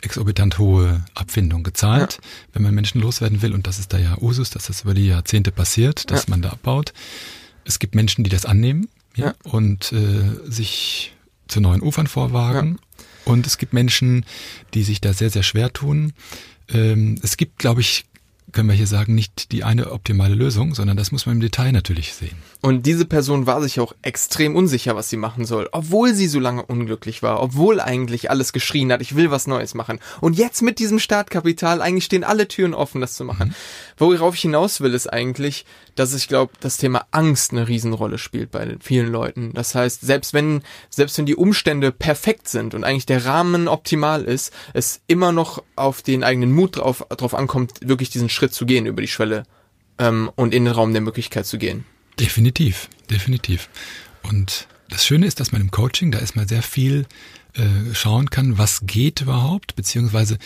exorbitant 0.04 0.60
hohe 0.60 1.04
Abfindung 1.16 1.64
gezahlt, 1.64 2.20
ja. 2.22 2.30
wenn 2.54 2.62
man 2.62 2.76
Menschen 2.76 3.02
loswerden 3.02 3.42
will. 3.42 3.56
Und 3.56 3.66
das 3.66 3.80
ist 3.80 3.92
da 3.92 3.98
ja 3.98 4.20
Usus, 4.22 4.52
dass 4.52 4.68
das 4.68 4.82
über 4.82 4.94
die 4.94 5.08
Jahrzehnte 5.08 5.52
passiert, 5.52 6.12
dass 6.12 6.28
ja. 6.28 6.30
man 6.30 6.44
da 6.44 6.50
abbaut. 6.50 6.94
Es 7.66 7.80
gibt 7.80 7.96
Menschen, 7.96 8.24
die 8.24 8.30
das 8.30 8.46
annehmen 8.46 8.88
ja, 9.16 9.34
und 9.42 9.92
äh, 9.94 10.30
sich 10.46 11.16
zu 11.48 11.60
neuen 11.60 11.82
Ufern 11.82 12.06
vorwagen. 12.06 12.78
Und 13.26 13.48
es 13.48 13.58
gibt 13.58 13.74
Menschen, 13.74 14.26
die 14.74 14.84
sich 14.84 15.02
da 15.02 15.14
sehr, 15.14 15.30
sehr 15.30 15.44
schwer 15.44 15.72
tun. 15.72 16.14
Ähm, 16.70 17.16
es 17.22 17.38
gibt, 17.38 17.60
glaube 17.60 17.82
ich, 17.82 18.06
können 18.54 18.70
wir 18.70 18.76
hier 18.76 18.88
sagen, 18.88 19.16
nicht 19.16 19.52
die 19.52 19.64
eine 19.64 19.92
optimale 19.92 20.36
Lösung, 20.36 20.74
sondern 20.76 20.96
das 20.96 21.12
muss 21.12 21.26
man 21.26 21.36
im 21.36 21.42
Detail 21.42 21.72
natürlich 21.72 22.14
sehen. 22.14 22.38
Und 22.62 22.86
diese 22.86 23.06
Person 23.06 23.46
war 23.46 23.62
sich 23.62 23.80
auch 23.82 23.94
extrem 24.04 24.56
unsicher, 24.56 24.96
was 24.96 25.10
sie 25.10 25.18
machen 25.18 25.46
soll, 25.46 25.68
obwohl 25.74 26.14
sie 26.14 26.28
so 26.28 26.40
lange 26.40 26.66
unglücklich 26.66 27.22
war, 27.22 27.42
obwohl 27.42 27.82
eigentlich 27.82 28.30
alles 28.30 28.54
geschrien 28.54 28.92
hat, 28.94 29.02
ich 29.02 29.16
will 29.16 29.32
was 29.32 29.48
Neues 29.48 29.74
machen. 29.74 30.00
Und 30.22 30.38
jetzt 30.38 30.62
mit 30.62 30.80
diesem 30.80 31.00
Startkapital, 31.00 31.82
eigentlich 31.82 32.06
stehen 32.06 32.24
alle 32.24 32.48
Türen 32.48 32.74
offen, 32.74 33.02
das 33.02 33.16
zu 33.16 33.26
machen. 33.26 33.50
Mhm. 33.50 33.54
Worauf 33.98 34.36
ich 34.36 34.42
hinaus 34.42 34.80
will, 34.80 34.94
ist 34.94 35.12
eigentlich, 35.12 35.66
dass 35.96 36.14
ich 36.14 36.28
glaube, 36.28 36.54
das 36.62 36.78
Thema 36.78 37.06
Angst 37.12 37.52
eine 37.52 37.68
Riesenrolle 37.68 38.18
spielt 38.18 38.52
bei 38.52 38.78
vielen 38.80 39.12
Leuten. 39.12 39.52
Das 39.54 39.76
heißt, 39.76 40.02
selbst 40.02 40.34
wenn, 40.34 40.62
selbst 40.90 41.18
wenn 41.18 41.26
die 41.26 41.36
Umstände 41.36 41.92
perfekt 41.92 42.48
sind 42.48 42.74
und 42.76 42.84
eigentlich 42.84 43.06
der 43.06 43.26
Rahmen 43.26 43.68
optimal 43.68 44.24
ist, 44.24 44.54
es 44.74 45.02
immer 45.08 45.32
noch 45.32 45.64
auf 45.76 46.02
den 46.02 46.24
eigenen 46.24 46.52
Mut 46.52 46.78
drauf, 46.78 47.06
drauf 47.10 47.34
ankommt, 47.34 47.74
wirklich 47.82 48.10
diesen 48.10 48.30
Schritt 48.30 48.43
zu 48.52 48.66
gehen 48.66 48.86
über 48.86 49.02
die 49.02 49.08
Schwelle 49.08 49.44
ähm, 49.98 50.32
und 50.36 50.54
in 50.54 50.66
den 50.66 50.74
Raum 50.74 50.94
der 50.94 51.02
Möglichkeit 51.02 51.46
zu 51.46 51.58
gehen. 51.58 51.86
Definitiv, 52.20 52.90
definitiv. 53.10 53.70
Und 54.24 54.68
das 54.90 55.06
Schöne 55.06 55.26
ist, 55.26 55.40
dass 55.40 55.52
man 55.52 55.62
im 55.62 55.72
Coaching 55.72 56.12
da 56.12 56.20
erstmal 56.20 56.48
sehr 56.48 56.62
viel 56.62 57.06
äh, 57.54 57.94
schauen 57.94 58.30
kann, 58.30 58.58
was 58.58 58.86
geht 58.86 59.22
überhaupt, 59.22 59.76
beziehungsweise 59.76 60.38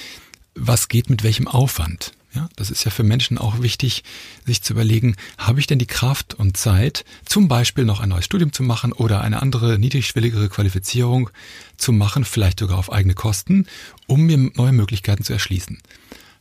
was 0.55 0.87
geht 0.87 1.09
mit 1.09 1.23
welchem 1.23 1.47
Aufwand. 1.47 2.13
Ja, 2.33 2.49
das 2.55 2.69
ist 2.69 2.83
ja 2.83 2.91
für 2.91 3.03
Menschen 3.03 3.37
auch 3.37 3.61
wichtig, 3.61 4.03
sich 4.45 4.61
zu 4.61 4.73
überlegen, 4.73 5.15
habe 5.37 5.59
ich 5.59 5.67
denn 5.67 5.79
die 5.79 5.87
Kraft 5.87 6.33
und 6.35 6.55
Zeit, 6.55 7.03
zum 7.25 7.47
Beispiel 7.47 7.83
noch 7.83 7.99
ein 7.99 8.09
neues 8.09 8.25
Studium 8.25 8.53
zu 8.53 8.63
machen 8.63 8.91
oder 8.91 9.21
eine 9.21 9.41
andere 9.41 9.79
niedrigschwelligere 9.79 10.49
Qualifizierung 10.49 11.29
zu 11.77 11.91
machen, 11.91 12.25
vielleicht 12.25 12.59
sogar 12.59 12.77
auf 12.77 12.91
eigene 12.91 13.15
Kosten, 13.15 13.65
um 14.05 14.23
mir 14.25 14.37
neue 14.37 14.73
Möglichkeiten 14.73 15.23
zu 15.23 15.33
erschließen. 15.33 15.79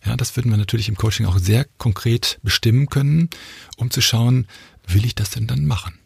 Ja, 0.07 0.17
das 0.17 0.37
würden 0.37 0.51
wir 0.51 0.59
natürlich 0.59 0.89
im 0.89 0.97
Coaching 0.97 1.27
auch 1.27 1.39
sehr 1.39 1.67
konkret 1.79 2.39
bestimmen 2.43 2.89
können, 2.89 3.29
um 3.77 3.91
zu 3.91 4.01
schauen, 4.01 4.47
will 4.87 5.05
ich 5.05 5.15
das 5.15 5.31
denn 5.31 5.47
dann 5.47 5.67
machen? 5.67 5.99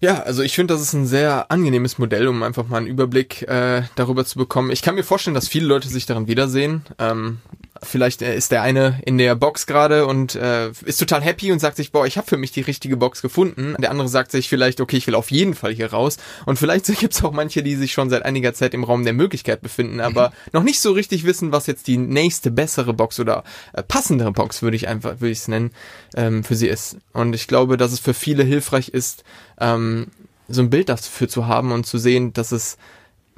Ja, 0.00 0.22
also 0.22 0.42
ich 0.42 0.54
finde, 0.54 0.74
das 0.74 0.80
ist 0.80 0.92
ein 0.92 1.06
sehr 1.06 1.50
angenehmes 1.50 1.98
Modell, 1.98 2.28
um 2.28 2.44
einfach 2.44 2.68
mal 2.68 2.76
einen 2.76 2.86
Überblick 2.86 3.42
äh, 3.42 3.82
darüber 3.96 4.24
zu 4.24 4.38
bekommen. 4.38 4.70
Ich 4.70 4.82
kann 4.82 4.94
mir 4.94 5.02
vorstellen, 5.02 5.34
dass 5.34 5.48
viele 5.48 5.66
Leute 5.66 5.88
sich 5.88 6.06
daran 6.06 6.28
wiedersehen. 6.28 6.82
Ähm, 7.00 7.38
vielleicht 7.82 8.22
äh, 8.22 8.36
ist 8.36 8.52
der 8.52 8.62
eine 8.62 9.00
in 9.04 9.18
der 9.18 9.34
Box 9.34 9.66
gerade 9.66 10.06
und 10.06 10.34
äh, 10.34 10.70
ist 10.84 10.98
total 10.98 11.22
happy 11.22 11.52
und 11.52 11.58
sagt 11.58 11.76
sich, 11.76 11.92
boah, 11.92 12.06
ich 12.06 12.16
habe 12.16 12.26
für 12.26 12.36
mich 12.36 12.52
die 12.52 12.60
richtige 12.60 12.96
Box 12.96 13.22
gefunden. 13.22 13.76
Der 13.78 13.90
andere 13.90 14.08
sagt 14.08 14.30
sich 14.30 14.48
vielleicht, 14.48 14.80
okay, 14.80 14.96
ich 14.96 15.06
will 15.06 15.14
auf 15.14 15.30
jeden 15.30 15.54
Fall 15.54 15.72
hier 15.72 15.90
raus. 15.90 16.16
Und 16.46 16.58
vielleicht 16.58 16.86
gibt 16.98 17.14
es 17.14 17.24
auch 17.24 17.32
manche, 17.32 17.62
die 17.62 17.76
sich 17.76 17.92
schon 17.92 18.10
seit 18.10 18.24
einiger 18.24 18.54
Zeit 18.54 18.74
im 18.74 18.84
Raum 18.84 19.04
der 19.04 19.12
Möglichkeit 19.12 19.60
befinden, 19.60 20.00
aber 20.00 20.30
mhm. 20.30 20.34
noch 20.52 20.62
nicht 20.62 20.80
so 20.80 20.92
richtig 20.92 21.24
wissen, 21.24 21.52
was 21.52 21.66
jetzt 21.66 21.86
die 21.86 21.96
nächste 21.96 22.50
bessere 22.50 22.94
Box 22.94 23.20
oder 23.20 23.44
äh, 23.72 23.82
passendere 23.82 24.32
Box, 24.32 24.62
würde 24.62 24.76
ich 24.76 24.88
einfach, 24.88 25.20
würde 25.20 25.30
ich 25.30 25.38
es 25.38 25.48
nennen, 25.48 25.70
ähm, 26.16 26.44
für 26.44 26.54
sie 26.54 26.68
ist. 26.68 26.96
Und 27.12 27.34
ich 27.34 27.46
glaube, 27.46 27.76
dass 27.76 27.92
es 27.92 28.00
für 28.00 28.14
viele 28.14 28.44
hilfreich 28.44 28.88
ist, 28.88 29.24
ähm, 29.60 30.08
so 30.48 30.62
ein 30.62 30.70
Bild 30.70 30.88
dafür 30.88 31.28
zu 31.28 31.46
haben 31.46 31.72
und 31.72 31.86
zu 31.86 31.98
sehen, 31.98 32.32
dass 32.32 32.52
es 32.52 32.78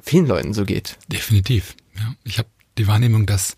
vielen 0.01 0.25
Leuten 0.25 0.53
so 0.53 0.65
geht. 0.65 0.97
Definitiv. 1.07 1.75
Ja, 1.95 2.13
ich 2.23 2.37
habe 2.37 2.47
die 2.77 2.87
Wahrnehmung, 2.87 3.25
dass 3.25 3.55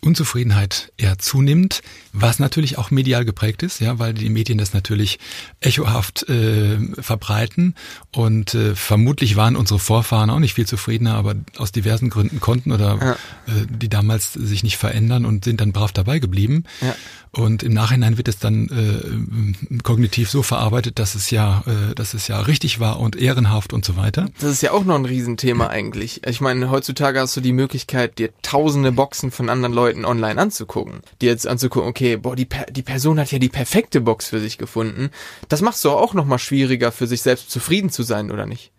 Unzufriedenheit 0.00 0.92
eher 0.98 1.18
zunimmt, 1.18 1.82
was 2.12 2.38
natürlich 2.38 2.76
auch 2.76 2.90
medial 2.90 3.24
geprägt 3.24 3.62
ist, 3.62 3.80
ja, 3.80 3.98
weil 3.98 4.12
die 4.12 4.28
Medien 4.28 4.58
das 4.58 4.74
natürlich 4.74 5.18
echohaft 5.60 6.28
äh, 6.28 6.78
verbreiten 7.00 7.74
und 8.14 8.54
äh, 8.54 8.74
vermutlich 8.74 9.36
waren 9.36 9.56
unsere 9.56 9.78
Vorfahren 9.78 10.28
auch 10.28 10.38
nicht 10.38 10.54
viel 10.54 10.66
zufriedener, 10.66 11.14
aber 11.14 11.36
aus 11.56 11.72
diversen 11.72 12.10
Gründen 12.10 12.40
konnten 12.40 12.72
oder 12.72 12.98
ja. 13.00 13.12
äh, 13.12 13.66
die 13.68 13.88
damals 13.88 14.32
sich 14.32 14.62
nicht 14.62 14.76
verändern 14.76 15.24
und 15.24 15.44
sind 15.44 15.60
dann 15.60 15.72
brav 15.72 15.92
dabei 15.92 16.18
geblieben. 16.18 16.64
Ja. 16.80 16.94
Und 17.32 17.62
im 17.62 17.72
Nachhinein 17.72 18.16
wird 18.16 18.26
es 18.26 18.40
dann 18.40 18.68
äh, 18.68 19.78
kognitiv 19.84 20.28
so 20.30 20.42
verarbeitet, 20.42 20.98
dass 20.98 21.14
es 21.14 21.30
ja, 21.30 21.62
äh, 21.64 21.94
dass 21.94 22.12
es 22.12 22.26
ja 22.26 22.40
richtig 22.40 22.80
war 22.80 22.98
und 22.98 23.14
ehrenhaft 23.14 23.72
und 23.72 23.84
so 23.84 23.96
weiter. 23.96 24.26
Das 24.40 24.50
ist 24.50 24.62
ja 24.62 24.72
auch 24.72 24.84
noch 24.84 24.96
ein 24.96 25.04
Riesenthema 25.04 25.68
eigentlich. 25.68 26.26
Ich 26.26 26.40
meine, 26.40 26.70
heutzutage 26.70 27.20
hast 27.20 27.36
du 27.36 27.40
die 27.40 27.52
Möglichkeit, 27.52 28.18
dir 28.18 28.30
tausende 28.42 28.90
Boxen 28.90 29.30
von 29.40 29.48
anderen 29.48 29.72
Leuten 29.72 30.04
online 30.04 30.38
anzugucken. 30.38 31.00
Dir 31.22 31.30
jetzt 31.30 31.46
anzugucken, 31.46 31.88
okay, 31.88 32.16
boah, 32.16 32.36
die, 32.36 32.46
die 32.68 32.82
Person 32.82 33.18
hat 33.18 33.32
ja 33.32 33.38
die 33.38 33.48
perfekte 33.48 34.02
Box 34.02 34.28
für 34.28 34.38
sich 34.38 34.58
gefunden. 34.58 35.08
Das 35.48 35.62
macht 35.62 35.76
es 35.76 35.80
doch 35.80 35.94
auch 35.94 36.12
nochmal 36.12 36.38
schwieriger, 36.38 36.92
für 36.92 37.06
sich 37.06 37.22
selbst 37.22 37.50
zufrieden 37.50 37.88
zu 37.88 38.02
sein, 38.02 38.30
oder 38.30 38.44
nicht? 38.44 38.70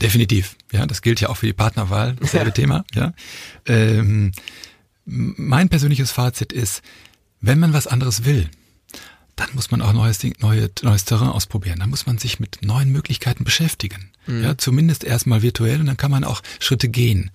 Definitiv. 0.00 0.56
Ja, 0.72 0.86
das 0.86 1.02
gilt 1.02 1.20
ja 1.20 1.28
auch 1.28 1.36
für 1.36 1.44
die 1.44 1.52
Partnerwahl, 1.52 2.16
dasselbe 2.18 2.46
ja. 2.46 2.52
Thema. 2.52 2.84
Ja. 2.94 3.12
Ähm, 3.66 4.32
mein 5.04 5.68
persönliches 5.68 6.12
Fazit 6.12 6.54
ist, 6.54 6.80
wenn 7.42 7.58
man 7.58 7.74
was 7.74 7.86
anderes 7.86 8.24
will, 8.24 8.48
dann 9.36 9.50
muss 9.52 9.70
man 9.70 9.82
auch 9.82 9.92
neues, 9.92 10.16
Ding, 10.16 10.34
neue, 10.40 10.70
neues 10.80 11.04
Terrain 11.04 11.28
ausprobieren. 11.28 11.80
Dann 11.80 11.90
muss 11.90 12.06
man 12.06 12.16
sich 12.16 12.40
mit 12.40 12.60
neuen 12.62 12.90
Möglichkeiten 12.90 13.44
beschäftigen. 13.44 14.12
Mhm. 14.26 14.44
Ja, 14.44 14.56
zumindest 14.56 15.04
erstmal 15.04 15.42
virtuell 15.42 15.78
und 15.78 15.86
dann 15.86 15.98
kann 15.98 16.10
man 16.10 16.24
auch 16.24 16.40
Schritte 16.58 16.88
gehen. 16.88 17.30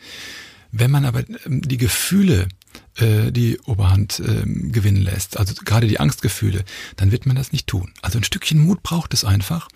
Wenn 0.78 0.92
man 0.92 1.06
aber 1.06 1.24
ähm, 1.46 1.62
die 1.62 1.78
Gefühle 1.78 2.48
äh, 2.98 3.32
die 3.32 3.60
Oberhand 3.62 4.20
äh, 4.20 4.44
gewinnen 4.46 5.02
lässt, 5.02 5.38
also 5.38 5.54
gerade 5.64 5.88
die 5.88 6.00
Angstgefühle, 6.00 6.66
dann 6.98 7.12
wird 7.12 7.26
man 7.26 7.36
das 7.36 7.52
nicht 7.52 7.68
tun. 7.68 7.94
Also 8.02 8.20
ein 8.20 8.24
Stückchen 8.24 8.60
Mut 8.60 8.84
braucht 8.84 9.14
es 9.14 9.24
einfach. 9.24 9.70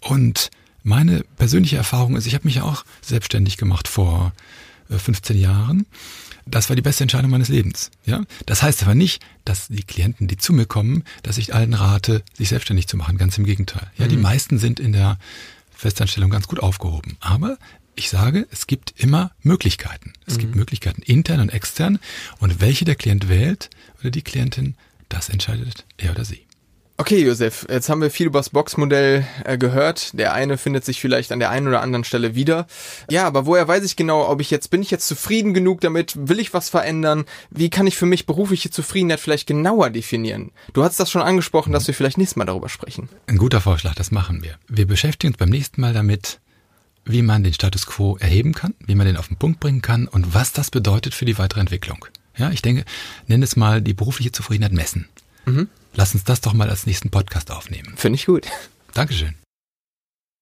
Und 0.00 0.50
meine 0.82 1.24
persönliche 1.36 1.76
Erfahrung 1.76 2.16
ist, 2.16 2.26
ich 2.26 2.34
habe 2.34 2.46
mich 2.46 2.54
ja 2.56 2.62
auch 2.62 2.84
selbstständig 3.02 3.58
gemacht 3.58 3.86
vor 3.86 4.32
äh, 4.88 4.98
15 4.98 5.38
Jahren 5.38 5.86
das 6.46 6.68
war 6.68 6.74
die 6.74 6.82
beste 6.82 7.04
Entscheidung 7.04 7.30
meines 7.30 7.48
Lebens. 7.48 7.90
Ja, 8.04 8.24
das 8.46 8.62
heißt 8.62 8.82
aber 8.82 8.94
nicht, 8.94 9.22
dass 9.44 9.68
die 9.68 9.84
Klienten, 9.84 10.26
die 10.26 10.36
zu 10.36 10.52
mir 10.52 10.66
kommen, 10.66 11.04
dass 11.22 11.38
ich 11.38 11.54
allen 11.54 11.74
rate, 11.74 12.22
sich 12.32 12.48
selbstständig 12.48 12.88
zu 12.88 12.96
machen. 12.96 13.18
Ganz 13.18 13.38
im 13.38 13.44
Gegenteil. 13.44 13.90
Ja, 13.98 14.06
mhm. 14.06 14.10
die 14.10 14.16
meisten 14.16 14.58
sind 14.58 14.80
in 14.80 14.92
der 14.92 15.18
Festanstellung 15.70 16.30
ganz 16.30 16.48
gut 16.48 16.60
aufgehoben. 16.60 17.16
Aber 17.20 17.56
ich 18.00 18.08
sage, 18.08 18.46
es 18.50 18.66
gibt 18.66 18.94
immer 18.96 19.30
Möglichkeiten. 19.42 20.14
Es 20.26 20.36
mhm. 20.36 20.38
gibt 20.38 20.56
Möglichkeiten 20.56 21.02
intern 21.02 21.40
und 21.40 21.50
extern. 21.50 21.98
Und 22.38 22.62
welche 22.62 22.86
der 22.86 22.94
Klient 22.94 23.28
wählt 23.28 23.68
oder 24.00 24.10
die 24.10 24.22
Klientin, 24.22 24.74
das 25.10 25.28
entscheidet 25.28 25.84
er 25.98 26.12
oder 26.12 26.24
sie. 26.24 26.46
Okay, 26.96 27.22
Josef, 27.22 27.66
jetzt 27.70 27.90
haben 27.90 28.00
wir 28.00 28.10
viel 28.10 28.26
über 28.26 28.38
das 28.38 28.50
Boxmodell 28.50 29.26
äh, 29.44 29.58
gehört. 29.58 30.18
Der 30.18 30.32
eine 30.32 30.56
findet 30.56 30.86
sich 30.86 30.98
vielleicht 30.98 31.30
an 31.30 31.40
der 31.40 31.50
einen 31.50 31.68
oder 31.68 31.82
anderen 31.82 32.04
Stelle 32.04 32.34
wieder. 32.34 32.66
Ja, 33.10 33.26
aber 33.26 33.44
woher 33.44 33.68
weiß 33.68 33.84
ich 33.84 33.96
genau, 33.96 34.26
ob 34.26 34.40
ich 34.40 34.50
jetzt, 34.50 34.70
bin 34.70 34.80
ich 34.80 34.90
jetzt 34.90 35.06
zufrieden 35.06 35.52
genug 35.52 35.82
damit? 35.82 36.14
Will 36.16 36.38
ich 36.38 36.54
was 36.54 36.70
verändern? 36.70 37.26
Wie 37.50 37.68
kann 37.68 37.86
ich 37.86 37.98
für 37.98 38.06
mich 38.06 38.24
berufliche 38.24 38.70
Zufriedenheit 38.70 39.20
vielleicht 39.20 39.46
genauer 39.46 39.90
definieren? 39.90 40.52
Du 40.72 40.84
hast 40.84 40.98
das 41.00 41.10
schon 41.10 41.22
angesprochen, 41.22 41.72
dass 41.74 41.86
wir 41.86 41.94
vielleicht 41.94 42.16
nächstes 42.16 42.36
Mal 42.36 42.46
darüber 42.46 42.70
sprechen. 42.70 43.10
Ein 43.26 43.38
guter 43.38 43.60
Vorschlag, 43.60 43.94
das 43.94 44.10
machen 44.10 44.42
wir. 44.42 44.56
Wir 44.68 44.86
beschäftigen 44.86 45.32
uns 45.32 45.38
beim 45.38 45.50
nächsten 45.50 45.82
Mal 45.82 45.92
damit, 45.92 46.40
wie 47.12 47.22
man 47.22 47.44
den 47.44 47.52
Status 47.52 47.86
quo 47.86 48.16
erheben 48.16 48.52
kann, 48.52 48.74
wie 48.84 48.94
man 48.94 49.06
den 49.06 49.16
auf 49.16 49.28
den 49.28 49.36
Punkt 49.36 49.60
bringen 49.60 49.82
kann 49.82 50.08
und 50.08 50.34
was 50.34 50.52
das 50.52 50.70
bedeutet 50.70 51.14
für 51.14 51.24
die 51.24 51.38
weitere 51.38 51.60
Entwicklung. 51.60 52.04
Ja, 52.36 52.50
ich 52.50 52.62
denke, 52.62 52.84
nenn 53.26 53.42
es 53.42 53.56
mal 53.56 53.82
die 53.82 53.94
berufliche 53.94 54.32
Zufriedenheit 54.32 54.72
messen. 54.72 55.08
Mhm. 55.46 55.68
Lass 55.94 56.14
uns 56.14 56.24
das 56.24 56.40
doch 56.40 56.52
mal 56.52 56.70
als 56.70 56.86
nächsten 56.86 57.10
Podcast 57.10 57.50
aufnehmen. 57.50 57.94
Finde 57.96 58.16
ich 58.16 58.26
gut. 58.26 58.46
Dankeschön. 58.94 59.34